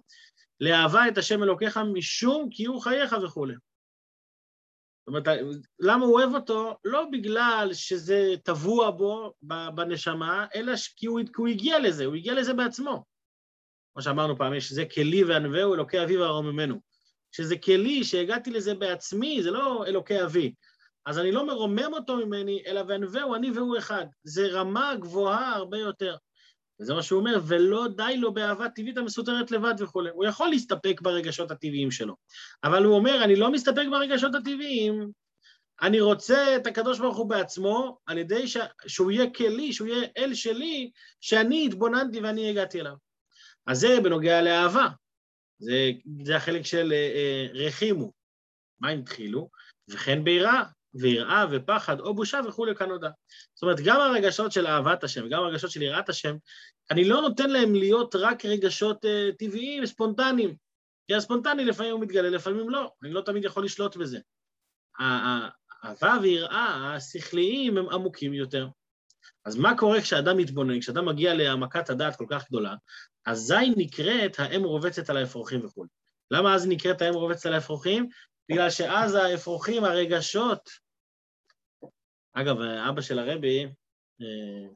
לאהבה 0.61 1.09
את 1.09 1.19
השם 1.19 1.43
אלוקיך 1.43 1.81
משום 1.95 2.49
כי 2.51 2.65
הוא 2.65 2.83
חייך 2.83 3.17
וכולי. 3.23 3.55
זאת 3.55 5.09
אומרת, 5.09 5.29
למה 5.81 6.05
הוא 6.05 6.15
אוהב 6.15 6.35
אותו? 6.35 6.77
לא 6.85 7.07
בגלל 7.13 7.71
שזה 7.73 8.35
טבוע 8.45 8.91
בו, 8.91 9.33
בנשמה, 9.75 10.47
אלא 10.55 10.73
כי 10.97 11.07
הוא, 11.07 11.21
כי 11.27 11.33
הוא 11.37 11.49
הגיע 11.49 11.79
לזה, 11.79 12.05
הוא 12.05 12.15
הגיע 12.15 12.35
לזה 12.35 12.55
בעצמו. 12.55 13.05
כמו 13.93 14.03
שאמרנו 14.03 14.37
פעם, 14.37 14.55
יש 14.55 14.73
זה 14.73 14.85
כלי 14.95 15.25
וענווהו, 15.25 15.75
אלוקי 15.75 16.03
אבי 16.03 16.17
וארוממנו. 16.17 16.81
שזה 17.33 17.59
כלי 17.59 18.05
שהגעתי 18.05 18.51
לזה 18.51 18.75
בעצמי, 18.75 19.43
זה 19.43 19.51
לא 19.51 19.87
אלוקי 19.87 20.23
אבי. 20.23 20.55
אז 21.07 21.19
אני 21.19 21.33
לא 21.33 21.47
מרומם 21.47 21.93
אותו 21.93 22.17
ממני, 22.17 22.63
אלא 22.67 22.83
וענווהו, 22.89 23.35
אני 23.35 23.51
והוא 23.51 23.79
אחד. 23.79 24.07
זה 24.25 24.47
רמה 24.47 24.95
גבוהה 25.01 25.55
הרבה 25.55 25.79
יותר. 25.79 26.17
וזה 26.81 26.95
מה 26.95 27.03
שהוא 27.03 27.21
אומר, 27.21 27.41
ולא 27.47 27.87
די 27.97 28.17
לו 28.17 28.35
באהבה 28.35 28.69
טבעית 28.69 28.99
המסותרת 28.99 29.51
לבד 29.51 29.75
וכולי. 29.79 30.11
הוא 30.11 30.25
יכול 30.25 30.49
להסתפק 30.49 31.01
ברגשות 31.01 31.51
הטבעיים 31.51 31.91
שלו, 31.91 32.17
אבל 32.65 32.85
הוא 32.85 32.95
אומר, 32.95 33.25
אני 33.25 33.37
לא 33.37 33.53
מסתפק 33.53 33.85
ברגשות 33.91 34.35
הטבעיים, 34.35 35.11
אני 35.83 36.01
רוצה 36.01 36.57
את 36.57 36.67
הקדוש 36.67 36.99
ברוך 36.99 37.17
הוא 37.17 37.29
בעצמו, 37.29 37.99
על 38.07 38.19
ידי 38.19 38.49
ש... 38.49 38.57
שהוא 38.87 39.11
יהיה 39.11 39.31
כלי, 39.31 39.73
שהוא 39.73 39.89
יהיה 39.89 40.09
אל 40.17 40.35
שלי, 40.35 40.91
שאני 41.21 41.67
התבוננתי 41.67 42.21
ואני 42.21 42.51
הגעתי 42.51 42.81
אליו. 42.81 42.95
אז 43.67 43.81
זה 43.81 44.01
בנוגע 44.03 44.43
לאהבה. 44.43 44.89
זה, 45.59 45.91
זה 46.25 46.37
החלק 46.37 46.63
של 46.63 46.93
אה, 46.93 47.13
אה, 47.15 47.67
רחימו. 47.67 48.13
מה 48.81 48.89
הם 48.89 48.99
התחילו? 48.99 49.49
וכן 49.91 50.25
ביראה, 50.25 50.63
ויראה 51.01 51.45
ופחד 51.51 52.01
או 52.01 52.15
בושה 52.15 52.41
וכולי 52.49 52.75
כנודע. 52.75 53.11
זאת 53.55 53.63
אומרת, 53.63 53.81
גם 53.81 54.01
הרגשות 54.01 54.53
של 54.53 54.67
אהבת 54.67 55.05
השם 55.05 55.27
וגם 55.27 55.43
הרגשות 55.43 55.71
של 55.71 55.83
יראת 55.83 56.09
השם, 56.09 56.37
אני 56.91 57.05
לא 57.05 57.21
נותן 57.21 57.51
להם 57.51 57.75
להיות 57.75 58.15
רק 58.15 58.45
רגשות 58.45 59.05
uh, 59.05 59.37
טבעיים, 59.39 59.87
ספונטניים. 59.87 60.57
כי 61.07 61.15
הספונטני 61.15 61.65
לפעמים 61.65 61.93
הוא 61.93 62.01
מתגלה, 62.01 62.31
לפעמים 62.31 62.71
לא, 62.71 62.91
אני 63.03 63.13
לא 63.13 63.21
תמיד 63.21 63.45
יכול 63.45 63.65
לשלוט 63.65 63.97
בזה. 63.97 64.19
האהבה 64.99 66.17
ויראה 66.23 66.95
השכליים 66.95 67.79
הם 67.79 67.89
עמוקים 67.89 68.35
יותר. 68.35 68.69
אז 69.45 69.57
מה 69.57 69.79
קורה 69.79 70.01
כשאדם 70.01 70.37
מתבונן, 70.37 70.81
כשאדם 70.81 71.07
מגיע 71.07 71.35
להעמקת 71.35 71.91
הדעת 71.91 72.17
כל 72.17 72.27
כך 72.31 72.49
גדולה, 72.49 72.75
אזי 73.27 73.71
נקראת 73.77 74.39
האם 74.39 74.65
רובצת 74.65 75.11
על 75.11 75.17
האפרוחים 75.17 75.65
וכו'. 75.65 75.85
למה 76.31 76.55
אז 76.55 76.67
נקראת 76.67 77.03
האם 77.03 77.15
רובצת 77.15 77.47
על 77.47 77.55
האפרוחים? 77.55 78.09
בגלל 78.51 78.71
שאז 78.71 79.15
האפרוחים, 79.15 79.85
הרגשות... 79.85 80.86
אגב, 82.41 82.61
אבא 82.61 83.01
של 83.01 83.19
הרבי, 83.19 83.65
אה, 84.21 84.69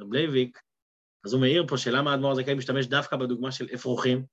רב 0.00 0.12
לוי'ק, 0.12 0.60
אז 1.24 1.32
הוא 1.32 1.40
מעיר 1.40 1.66
פה 1.68 1.76
שלמה 1.76 2.10
האדמו"ר 2.10 2.32
הזקן 2.32 2.54
משתמש 2.54 2.86
דווקא 2.86 3.16
בדוגמה 3.16 3.52
של 3.52 3.68
אפרוחים. 3.74 4.24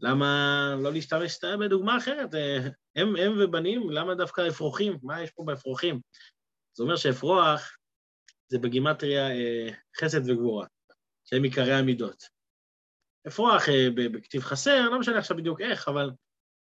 למה 0.00 0.74
לא 0.82 0.92
להשתמש 0.92 1.44
בדוגמה 1.60 1.98
אחרת? 1.98 2.34
אה, 2.34 2.58
אם, 2.96 3.16
אם 3.16 3.32
ובנים, 3.40 3.90
למה 3.90 4.14
דווקא 4.14 4.48
אפרוחים? 4.48 4.98
מה 5.02 5.22
יש 5.22 5.30
פה 5.30 5.42
באפרוחים? 5.46 6.00
זה 6.76 6.82
אומר 6.82 6.96
שאפרוח 6.96 7.76
זה 8.48 8.58
בגימטריה 8.58 9.30
אה, 9.30 9.68
חסד 9.96 10.30
וגבורה, 10.30 10.66
שהם 11.24 11.42
עיקרי 11.42 11.74
המידות. 11.74 12.22
אפרוח 13.28 13.62
בכתיב 13.94 14.42
חסר, 14.42 14.88
לא 14.90 14.98
משנה 14.98 15.18
עכשיו 15.18 15.36
בדיוק 15.36 15.60
איך, 15.60 15.88
אבל 15.88 16.10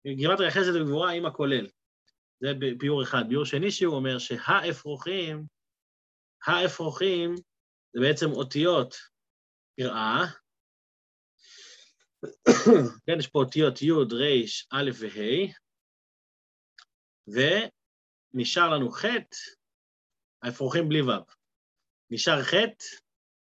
גימטריה 0.06 0.50
חסד 0.50 0.76
וגבורה 0.76 1.10
עם 1.10 1.26
הכולל. 1.26 1.66
זה 2.40 2.48
ביור 2.78 3.02
אחד. 3.02 3.22
ביור 3.28 3.44
שני 3.44 3.70
שהוא 3.70 3.94
אומר 3.94 4.18
שהאפרוחים, 4.18 5.46
האפרוחים 6.46 7.34
זה 7.92 8.00
בעצם 8.00 8.26
אותיות 8.32 8.96
יראה. 9.78 10.24
כן, 13.06 13.18
יש 13.18 13.26
פה 13.26 13.38
אותיות 13.38 13.82
י', 13.82 13.90
ר', 13.92 14.44
א' 14.70 14.90
וה', 15.00 15.52
ונשאר 18.34 18.68
לנו 18.68 18.90
ח', 18.90 19.04
האפרוחים 20.42 20.88
בלי 20.88 21.02
ו'. 21.02 21.10
נשאר 22.10 22.42
ח' 22.42 22.54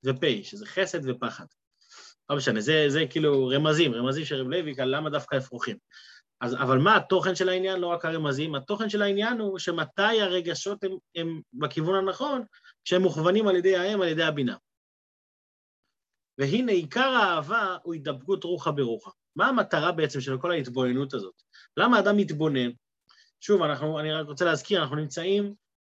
ופ', 0.06 0.44
שזה 0.44 0.66
חסד 0.66 1.10
ופחד. 1.10 1.46
לא 2.30 2.38
משנה, 2.38 2.62
זה, 2.62 2.86
זה 2.88 3.00
כאילו 3.10 3.48
רמזים, 3.48 3.94
רמזים 3.94 4.26
של 4.26 4.36
רב 4.36 4.48
לוי, 4.48 4.74
למה 4.78 5.10
דווקא 5.10 5.38
אפרוחים. 5.38 5.78
אז, 6.44 6.54
אבל 6.54 6.78
מה 6.78 6.96
התוכן 6.96 7.36
של 7.36 7.50
העניין? 7.50 7.80
לא 7.80 7.88
רק 7.88 8.06
הרמזים, 8.06 8.56
התוכן 8.56 8.90
של 8.90 9.02
העניין 9.02 9.40
הוא 9.40 9.60
שמתי 9.60 10.22
הרגשות 10.22 10.84
הם, 10.84 10.92
הם 11.16 11.42
בכיוון 11.54 11.96
הנכון, 11.96 12.44
כשהם 12.86 13.02
מוכוונים 13.02 13.48
על 13.48 13.56
ידי 13.56 13.78
האם, 13.78 14.02
על 14.02 14.08
ידי 14.08 14.24
הבינה. 14.24 14.56
והנה, 16.38 16.72
עיקר 16.72 17.10
האהבה 17.10 17.78
הוא 17.84 17.94
הידבקות 17.94 18.44
רוחה 18.44 18.72
ברוחה. 18.72 19.12
מה 19.36 19.48
המטרה 19.48 19.92
בעצם 19.92 20.22
של 20.22 20.38
כל 20.38 20.52
ההתבוננות 20.52 21.14
הזאת? 21.14 21.34
למה 21.78 22.00
אדם 22.00 22.18
מתבונן? 22.18 22.70
שוב, 23.42 23.62
אנחנו, 23.62 24.00
אני 24.00 24.14
רק 24.14 24.28
רוצה 24.28 24.46
להזכיר, 24.46 24.82
אנחנו 24.82 24.96
נמצאים 24.96 25.54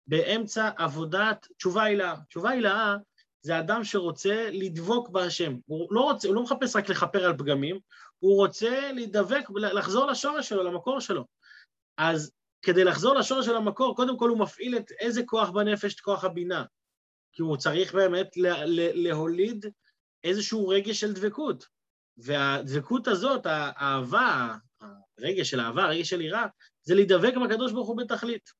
באמצע 0.07 0.71
עבודת 0.77 1.47
תשובה 1.57 1.83
הילאה. 1.83 2.15
תשובה 2.29 2.51
הילאה 2.51 2.97
זה 3.43 3.59
אדם 3.59 3.85
שרוצה 3.85 4.49
לדבוק 4.53 5.09
בהשם. 5.09 5.57
הוא 5.67 5.89
לא, 5.91 6.01
רוצה, 6.01 6.29
הוא 6.29 6.35
לא 6.35 6.43
מחפש 6.43 6.77
רק 6.77 6.89
לכפר 6.89 7.25
על 7.25 7.39
פגמים, 7.39 7.79
הוא 8.25 8.37
רוצה 8.37 8.93
להידבק, 8.93 9.45
לחזור 9.55 10.07
לשורש 10.07 10.49
שלו, 10.49 10.63
למקור 10.63 11.01
שלו. 11.01 11.25
אז 11.97 12.33
כדי 12.63 12.85
לחזור 12.85 13.15
לשורש 13.15 13.47
של 13.47 13.57
המקור, 13.57 13.97
קודם 13.97 14.19
כל 14.19 14.29
הוא 14.29 14.39
מפעיל 14.39 14.77
את 14.77 14.91
איזה 15.01 15.23
כוח 15.27 15.51
בנפש? 15.51 15.95
את 15.95 16.01
כוח 16.01 16.25
הבינה. 16.25 16.65
כי 17.33 17.43
הוא 17.43 17.57
צריך 17.57 17.95
באמת 17.95 18.37
לה, 18.37 18.65
לה, 18.65 18.89
להוליד 18.95 19.67
איזשהו 20.25 20.69
רגש 20.69 21.01
של 21.01 21.13
דבקות. 21.13 21.67
והדבקות 22.17 23.09
הזאת, 23.09 23.47
האהבה, 23.47 24.55
הרגש 25.19 25.51
של 25.51 25.61
אהבה, 25.61 25.85
הרגש 25.85 26.11
של 26.11 26.21
יראה, 26.21 26.47
זה 26.83 26.95
להידבק 26.95 27.33
בקדוש 27.45 27.73
ברוך 27.73 27.89
הוא 27.89 27.97
בתכלית. 27.97 28.51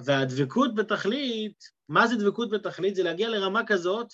והדבקות 0.00 0.74
בתכלית, 0.74 1.64
מה 1.88 2.06
זה 2.06 2.16
דבקות 2.16 2.50
בתכלית? 2.50 2.94
זה 2.94 3.02
להגיע 3.02 3.28
לרמה 3.28 3.66
כזאת, 3.66 4.06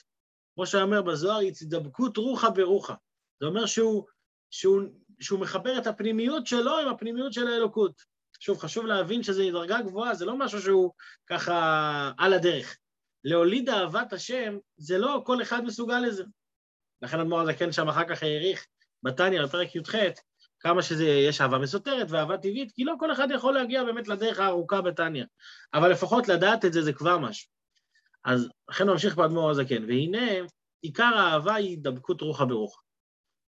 כמו 0.55 0.67
שאומר 0.67 1.03
בזוהר, 1.03 1.41
הצטדבקות 1.41 2.17
רוחה 2.17 2.51
ברוחה. 2.51 2.95
זה 3.41 3.47
אומר 3.47 3.67
שהוא, 3.67 4.07
שהוא, 4.51 4.83
שהוא 5.21 5.41
מחבר 5.41 5.79
את 5.79 5.87
הפנימיות 5.87 6.47
שלו 6.47 6.79
עם 6.79 6.89
הפנימיות 6.89 7.33
של 7.33 7.49
האלוקות. 7.49 8.03
שוב, 8.41 8.59
חשוב 8.59 8.87
להבין 8.87 9.23
שזו 9.23 9.43
דרגה 9.53 9.83
גבוהה, 9.83 10.15
זה 10.15 10.25
לא 10.25 10.39
משהו 10.39 10.63
שהוא 10.63 10.93
ככה 11.27 12.13
על 12.19 12.33
הדרך. 12.33 12.77
להוליד 13.25 13.69
אהבת 13.69 14.13
השם, 14.13 14.59
זה 14.77 14.99
לא 14.99 15.23
כל 15.27 15.43
אחד 15.43 15.65
מסוגל 15.65 15.99
לזה. 15.99 16.25
לכן 17.03 17.21
אדמו"ר 17.21 17.41
הזקן 17.41 17.73
שם 17.73 17.89
אחר 17.89 18.05
כך 18.09 18.23
העריך 18.23 18.67
בתניא, 19.03 19.43
בפרק 19.43 19.75
י"ח, 19.75 19.95
כמה 20.61 20.83
שזה, 20.83 21.05
יש 21.05 21.41
אהבה 21.41 21.59
מסותרת 21.59 22.07
ואהבה 22.11 22.37
טבעית, 22.39 22.73
כי 22.73 22.85
לא 22.85 22.95
כל 22.99 23.13
אחד 23.13 23.29
יכול 23.31 23.55
להגיע 23.55 23.85
באמת 23.85 24.09
לדרך 24.09 24.41
הארוכה 24.41 24.81
בתניא. 24.81 25.25
אבל 25.75 25.91
לפחות 25.91 26.29
לדעת 26.29 26.65
את 26.65 26.73
זה, 26.73 26.83
זה 26.83 26.93
כבר 26.93 27.19
משהו. 27.19 27.49
אז 28.25 28.49
לכן 28.69 28.87
נמשיך 28.91 29.17
באדמו"ר 29.17 29.51
הזקן, 29.51 29.85
והנה, 29.85 30.27
עיקר 30.83 31.15
האהבה 31.17 31.55
היא 31.55 31.79
דבקות 31.81 32.21
רוחה 32.21 32.45
ברוחה. 32.45 32.81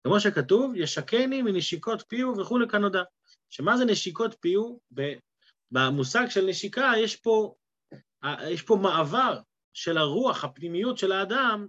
כמו 0.06 0.20
שכתוב, 0.20 0.73
ישקני 0.76 1.42
מנשיקות 1.42 2.04
פיהו 2.08 2.38
וכולי 2.38 2.68
כנודע. 2.68 3.02
שמה 3.50 3.76
זה 3.76 3.84
נשיקות 3.84 4.37
פיהו? 4.40 4.80
במושג 5.70 6.26
של 6.28 6.46
נשיקה 6.46 6.92
יש 6.99 7.16
פה, 7.16 7.54
יש 8.49 8.62
פה 8.62 8.76
מעבר 8.76 9.38
של 9.73 9.99
הרוח, 9.99 10.44
הפנימיות 10.44 10.99
של 10.99 11.12
האדם, 11.12 11.66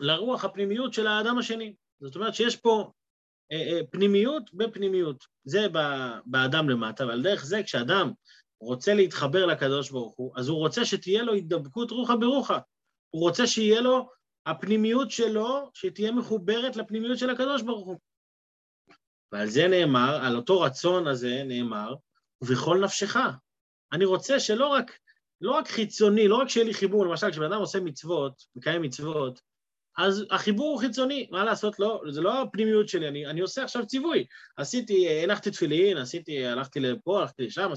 לרוח 0.00 0.44
הפנימיות 0.44 0.94
של 0.94 1.06
האדם 1.06 1.38
השני. 1.38 1.74
זאת 2.00 2.16
אומרת 2.16 2.34
שיש 2.34 2.56
פה 2.56 2.92
אה, 3.52 3.56
אה, 3.56 3.80
פנימיות 3.90 4.54
בפנימיות. 4.54 5.24
זה 5.44 5.66
באדם 6.26 6.70
למטה, 6.70 7.06
ועל 7.06 7.22
דרך 7.22 7.44
זה 7.44 7.62
כשאדם 7.62 8.12
רוצה 8.60 8.94
להתחבר 8.94 9.46
לקדוש 9.46 9.90
ברוך 9.90 10.14
הוא, 10.16 10.32
אז 10.36 10.48
הוא 10.48 10.58
רוצה 10.58 10.84
שתהיה 10.84 11.22
לו 11.22 11.32
הידבקות 11.32 11.90
רוחה 11.90 12.16
ברוחה. 12.16 12.58
הוא 13.10 13.22
רוצה 13.22 13.46
שיהיה 13.46 13.80
לו, 13.80 14.08
הפנימיות 14.46 15.10
שלו, 15.10 15.70
שתהיה 15.74 16.12
מחוברת 16.12 16.76
לפנימיות 16.76 17.18
של 17.18 17.30
הקדוש 17.30 17.62
ברוך 17.62 17.86
הוא. 17.86 17.98
ועל 19.32 19.48
זה 19.48 19.68
נאמר, 19.68 20.24
על 20.24 20.36
אותו 20.36 20.60
רצון 20.60 21.06
הזה 21.06 21.42
נאמר, 21.44 21.94
ובכל 22.42 22.80
נפשך. 22.84 23.16
אני 23.92 24.04
רוצה 24.04 24.40
שלא 24.40 24.66
רק, 24.66 24.98
לא 25.40 25.52
רק 25.52 25.68
חיצוני, 25.68 26.28
לא 26.28 26.36
רק 26.36 26.48
שיהיה 26.48 26.66
לי 26.66 26.74
חיבור, 26.74 27.06
למשל 27.06 27.30
כשבן 27.30 27.52
אדם 27.52 27.60
עושה 27.60 27.80
מצוות, 27.80 28.42
מקיים 28.56 28.82
מצוות, 28.82 29.40
אז 29.98 30.24
החיבור 30.30 30.70
הוא 30.72 30.80
חיצוני, 30.80 31.28
מה 31.30 31.44
לעשות? 31.44 31.78
לא, 31.78 32.02
זה 32.10 32.20
לא 32.20 32.42
הפנימיות 32.42 32.88
שלי, 32.88 33.08
אני, 33.08 33.26
אני 33.26 33.40
עושה 33.40 33.64
עכשיו 33.64 33.86
ציווי. 33.86 34.26
עשיתי, 34.56 35.08
הנחתי 35.08 35.50
תפילין, 35.50 35.96
עשיתי, 35.96 36.46
הלכתי 36.46 36.80
לפה, 36.80 37.20
הלכתי 37.20 37.46
לשם, 37.46 37.70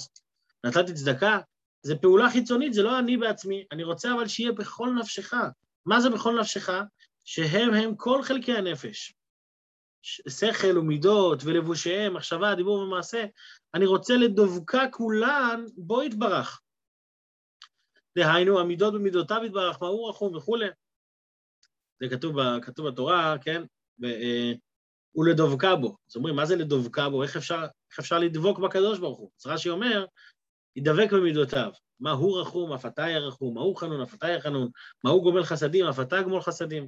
נתתי 0.64 0.94
צדקה. 0.94 1.40
זה 1.82 1.96
פעולה 1.96 2.30
חיצונית, 2.30 2.74
זה 2.74 2.84
לא 2.84 3.00
אני 3.00 3.18
בעצמי. 3.18 3.66
אני 3.72 3.84
רוצה 3.84 4.14
אבל 4.14 4.28
שיהיה 4.28 4.52
בכל 4.52 4.90
נפשך. 5.00 5.34
מה 5.88 6.02
זה 6.02 6.10
בכל 6.10 6.40
נפשך? 6.40 6.70
שהם 7.26 7.74
הם 7.74 7.96
כל 7.96 8.24
חלקי 8.24 8.54
הנפש. 8.54 9.14
שכל 10.30 10.78
ומידות 10.78 11.44
ולבושיהם, 11.44 12.14
מחשבה, 12.14 12.56
דיבור 12.56 12.80
ומעשה, 12.80 13.26
אני 13.74 13.86
רוצה 13.86 14.14
לדבקה 14.18 14.84
כולן, 14.92 15.66
בו 15.78 16.04
יתברך. 16.04 16.62
דהיינו, 18.18 18.60
המידות 18.60 18.94
במידותיו 18.94 19.42
יתברך, 19.46 19.78
הוא 19.78 20.10
רחום 20.10 20.36
וכולי. 20.36 20.68
זה 22.00 22.10
כתוב, 22.10 22.60
כתוב 22.62 22.88
בתורה, 22.88 23.36
כן? 23.42 23.64
ו, 24.02 24.06
אה, 24.06 24.54
ולדבקה 25.16 25.76
בו. 25.76 25.98
אז 26.10 26.16
אומרים, 26.16 26.36
מה 26.36 26.46
זה 26.46 26.56
לדבקה 26.56 27.10
בו? 27.10 27.24
איך 27.24 27.38
אפשר, 27.38 27.62
איך 27.92 28.00
אפשר 28.00 28.20
לדבוק 28.20 28.60
בקדוש 28.60 29.00
ברוך 29.00 29.20
הוא? 29.20 29.32
אז 29.40 29.46
רש"י 29.46 29.70
אומר, 29.70 30.06
ידבק 30.78 31.14
במידותיו. 31.14 31.72
מה 32.00 32.12
הוא 32.12 32.42
רחום, 32.42 32.74
אף 32.74 32.86
אתה 32.86 33.10
ירחום, 33.10 33.56
מה 33.56 33.62
הוא 33.62 33.78
חנון, 33.78 34.02
אף 34.02 34.14
אתה 34.14 34.30
יחנון, 34.30 34.70
מה 35.04 35.10
הוא 35.10 35.24
גומל 35.24 35.44
חסדים, 35.44 35.86
אף 35.86 36.00
אתה 36.00 36.22
גמול 36.22 36.42
חסדים. 36.42 36.88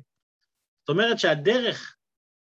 זאת 0.80 0.90
אומרת 0.90 1.20
שהדרך 1.20 1.96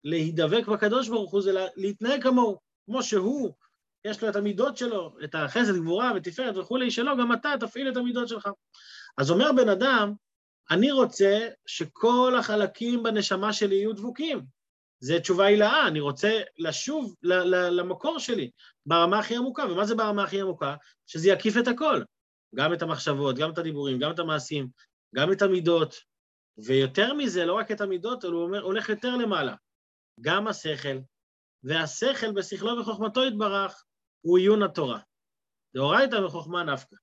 להידבק 0.05 0.69
בקדוש 0.69 1.09
ברוך 1.09 1.33
הוא 1.33 1.43
זה 1.43 1.67
להתנהג 1.77 2.23
כמוהו, 2.23 2.59
כמו 2.87 3.03
שהוא, 3.03 3.53
יש 4.05 4.23
לו 4.23 4.29
את 4.29 4.37
המידות 4.37 4.77
שלו, 4.77 5.17
את 5.25 5.35
החסד, 5.35 5.77
גבורה 5.77 6.13
ותפארת 6.17 6.57
וכולי 6.57 6.91
שלו, 6.91 7.17
גם 7.17 7.33
אתה 7.33 7.55
תפעיל 7.61 7.89
את 7.89 7.97
המידות 7.97 8.29
שלך. 8.29 8.49
אז 9.19 9.31
אומר 9.31 9.53
בן 9.53 9.69
אדם, 9.69 10.13
אני 10.71 10.93
רוצה 10.93 11.49
שכל 11.67 12.35
החלקים 12.39 13.03
בנשמה 13.03 13.53
שלי 13.53 13.75
יהיו 13.75 13.93
דבוקים. 13.93 14.56
זה 15.01 15.21
תשובה 15.21 15.47
הילאה, 15.47 15.89
אני 15.89 16.01
רוצה 16.01 16.41
לשוב 16.59 17.15
למקור 17.23 18.19
שלי 18.19 18.51
ברמה 18.87 19.19
הכי 19.19 19.37
עמוקה. 19.37 19.65
ומה 19.65 19.87
זה 19.87 19.95
ברמה 19.95 20.25
הכי 20.25 20.41
עמוקה? 20.41 20.75
שזה 21.07 21.29
יקיף 21.29 21.55
את 21.57 21.69
הכל. 21.69 22.03
גם 22.55 22.73
את 22.73 22.83
המחשבות, 22.83 23.37
גם 23.37 23.51
את 23.51 23.59
הדיבורים, 23.59 23.99
גם 23.99 24.11
את 24.11 24.19
המעשים, 24.19 24.69
גם 25.15 25.33
את 25.33 25.43
המידות. 25.43 25.95
ויותר 26.59 27.15
מזה, 27.15 27.45
לא 27.45 27.55
רק 27.55 27.73
את 27.73 27.81
המידות, 27.81 28.25
אלא 28.25 28.33
הוא 28.33 28.45
אומר, 28.45 28.63
הולך 28.63 28.89
יותר 28.89 29.17
למעלה. 29.17 29.55
גם 30.21 30.49
השכל, 30.49 30.99
והשכל 31.63 32.33
בשכלו 32.33 32.81
וחוכמתו 32.81 33.25
יתברך, 33.25 33.85
הוא 34.21 34.39
עיון 34.39 34.63
התורה. 34.63 35.01
דאורייתא 35.75 36.17
וחוכמה 36.17 36.65
נפקא. 36.65 36.97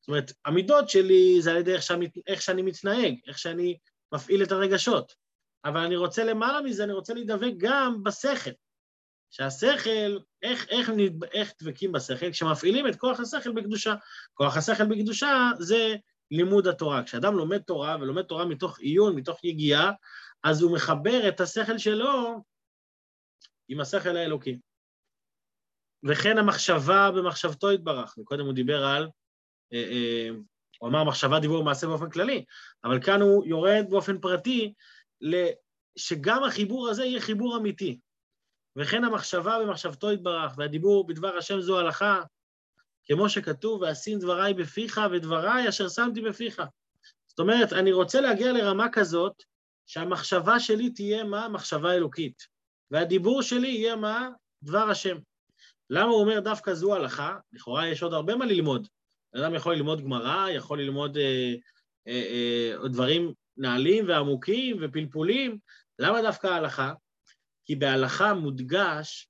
זאת 0.00 0.08
אומרת, 0.08 0.32
המידות 0.44 0.88
שלי 0.88 1.42
זה 1.42 1.50
על 1.50 1.56
ידי 1.56 1.74
איך 1.74 1.82
שאני, 1.82 2.08
איך 2.26 2.42
שאני 2.42 2.62
מתנהג, 2.62 3.14
איך 3.26 3.38
שאני 3.38 3.78
מפעיל 4.14 4.42
את 4.42 4.52
הרגשות. 4.52 5.14
אבל 5.64 5.80
אני 5.80 5.96
רוצה 5.96 6.24
למעלה 6.24 6.60
מזה, 6.60 6.84
אני 6.84 6.92
רוצה 6.92 7.14
להידבק 7.14 7.52
גם 7.56 8.02
בשכל. 8.02 8.50
שהשכל, 9.30 10.18
איך, 10.42 10.68
איך, 10.68 10.90
איך 11.32 11.52
דבקים 11.62 11.92
בשכל? 11.92 12.30
כשמפעילים 12.30 12.88
את 12.88 12.96
כוח 12.96 13.20
השכל 13.20 13.52
בקדושה. 13.52 13.94
כוח 14.34 14.56
השכל 14.56 14.86
בקדושה 14.86 15.50
זה 15.58 15.96
לימוד 16.30 16.66
התורה. 16.66 17.04
כשאדם 17.04 17.36
לומד 17.36 17.58
תורה, 17.58 17.96
ולומד 18.00 18.22
תורה 18.22 18.44
מתוך 18.44 18.78
עיון, 18.78 19.16
מתוך 19.16 19.44
יגיעה, 19.44 19.92
אז 20.44 20.62
הוא 20.62 20.72
מחבר 20.74 21.28
את 21.28 21.40
השכל 21.40 21.78
שלו 21.78 22.42
עם 23.68 23.80
השכל 23.80 24.16
האלוקי. 24.16 24.58
וכן 26.04 26.38
המחשבה 26.38 27.10
במחשבתו 27.10 27.72
יתברך. 27.72 28.14
קודם 28.24 28.46
הוא 28.46 28.54
דיבר 28.54 28.84
על, 28.84 29.08
אה, 29.72 29.78
אה, 29.78 30.28
הוא 30.78 30.88
אמר 30.88 31.04
מחשבה, 31.04 31.40
דיבור, 31.40 31.64
מעשה 31.64 31.86
באופן 31.86 32.10
כללי, 32.10 32.44
אבל 32.84 33.02
כאן 33.02 33.20
הוא 33.20 33.46
יורד 33.46 33.86
באופן 33.90 34.20
פרטי, 34.20 34.74
שגם 35.98 36.44
החיבור 36.44 36.88
הזה 36.88 37.04
יהיה 37.04 37.20
חיבור 37.20 37.56
אמיתי. 37.56 37.98
וכן 38.76 39.04
המחשבה 39.04 39.58
במחשבתו 39.58 40.12
יתברך, 40.12 40.52
והדיבור 40.56 41.06
בדבר 41.06 41.36
השם 41.36 41.60
זו 41.60 41.78
הלכה, 41.78 42.22
כמו 43.06 43.28
שכתוב, 43.28 43.82
ואשים 43.82 44.18
דבריי 44.18 44.54
בפיך 44.54 45.00
ודבריי 45.12 45.68
אשר 45.68 45.88
שמתי 45.88 46.20
בפיך. 46.20 46.62
זאת 47.26 47.38
אומרת, 47.38 47.72
אני 47.72 47.92
רוצה 47.92 48.20
להגיע 48.20 48.52
לרמה 48.52 48.86
כזאת, 48.92 49.42
שהמחשבה 49.86 50.60
שלי 50.60 50.90
תהיה 50.90 51.24
מה? 51.24 51.48
מחשבה 51.48 51.94
אלוקית. 51.94 52.42
והדיבור 52.90 53.42
שלי 53.42 53.68
יהיה 53.68 53.96
מה? 53.96 54.28
דבר 54.62 54.90
השם. 54.90 55.16
למה 55.90 56.10
הוא 56.10 56.20
אומר 56.20 56.40
דווקא 56.40 56.74
זו 56.74 56.94
הלכה? 56.94 57.38
לכאורה 57.52 57.88
יש 57.88 58.02
עוד 58.02 58.12
הרבה 58.12 58.36
מה 58.36 58.46
ללמוד. 58.46 58.88
אדם 59.36 59.54
יכול 59.54 59.74
ללמוד 59.74 60.00
גמרא, 60.00 60.48
יכול 60.48 60.80
ללמוד 60.80 61.16
אה, 61.16 61.54
אה, 62.08 62.72
אה, 62.82 62.88
דברים 62.88 63.32
נעלים 63.58 64.08
ועמוקים 64.08 64.76
ופלפולים. 64.80 65.58
למה 65.98 66.22
דווקא 66.22 66.46
ההלכה? 66.46 66.92
כי 67.64 67.76
בהלכה 67.76 68.34
מודגש, 68.34 69.28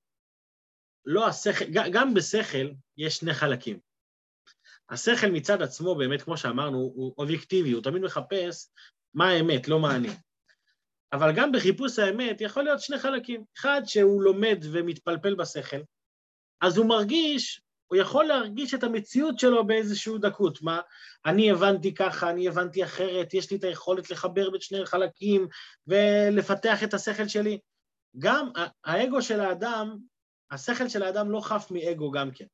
לא 1.05 1.27
השכל, 1.27 1.65
גם 1.93 2.15
בשכל 2.15 2.71
יש 2.97 3.17
שני 3.17 3.35
חלקים. 3.35 3.79
השכל 4.91 5.31
מצד 5.31 5.63
עצמו, 5.63 5.95
באמת, 5.95 6.23
כמו 6.23 6.37
שאמרנו, 6.37 6.79
הוא 6.79 7.15
אובייקטיבי, 7.19 7.71
הוא 7.71 7.83
תמיד 7.83 8.03
מחפש 8.03 8.71
מה 9.15 9.29
האמת, 9.29 9.69
לא 9.69 9.81
מה 9.81 9.97
אני. 9.97 10.09
אבל 11.13 11.33
גם 11.37 11.53
בחיפוש 11.53 11.99
האמת 11.99 12.41
יכול 12.41 12.63
להיות 12.63 12.81
שני 12.81 12.99
חלקים. 12.99 13.45
אחד, 13.59 13.83
שהוא 13.85 14.23
לומד 14.23 14.59
ומתפלפל 14.73 15.35
בשכל, 15.35 15.81
אז 16.61 16.79
הוא 16.79 16.89
מרגיש, 16.89 17.63
הוא 17.89 17.99
יכול 17.99 18.25
להרגיש 18.25 18.75
את 18.75 18.83
המציאות 18.85 19.39
שלו 19.39 19.67
באיזושהי 19.67 20.13
דקות. 20.19 20.63
מה, 20.63 20.81
אני 21.27 21.51
הבנתי 21.51 21.95
ככה, 21.95 22.31
אני 22.31 22.49
הבנתי 22.49 22.85
אחרת, 22.85 23.35
יש 23.35 23.51
לי 23.51 23.57
את 23.57 23.65
היכולת 23.65 24.11
לחבר 24.11 24.51
בין 24.51 24.61
שני 24.61 24.87
חלקים 24.87 25.49
ולפתח 25.87 26.83
את 26.85 26.95
השכל 26.95 27.29
שלי. 27.29 27.59
גם 28.19 28.51
האגו 28.85 29.23
של 29.23 29.41
האדם, 29.41 29.99
השכל 30.51 30.89
של 30.89 31.03
האדם 31.03 31.31
לא 31.31 31.41
חף 31.41 31.67
מאגו 31.71 32.11
גם 32.11 32.31
כן. 32.31 32.47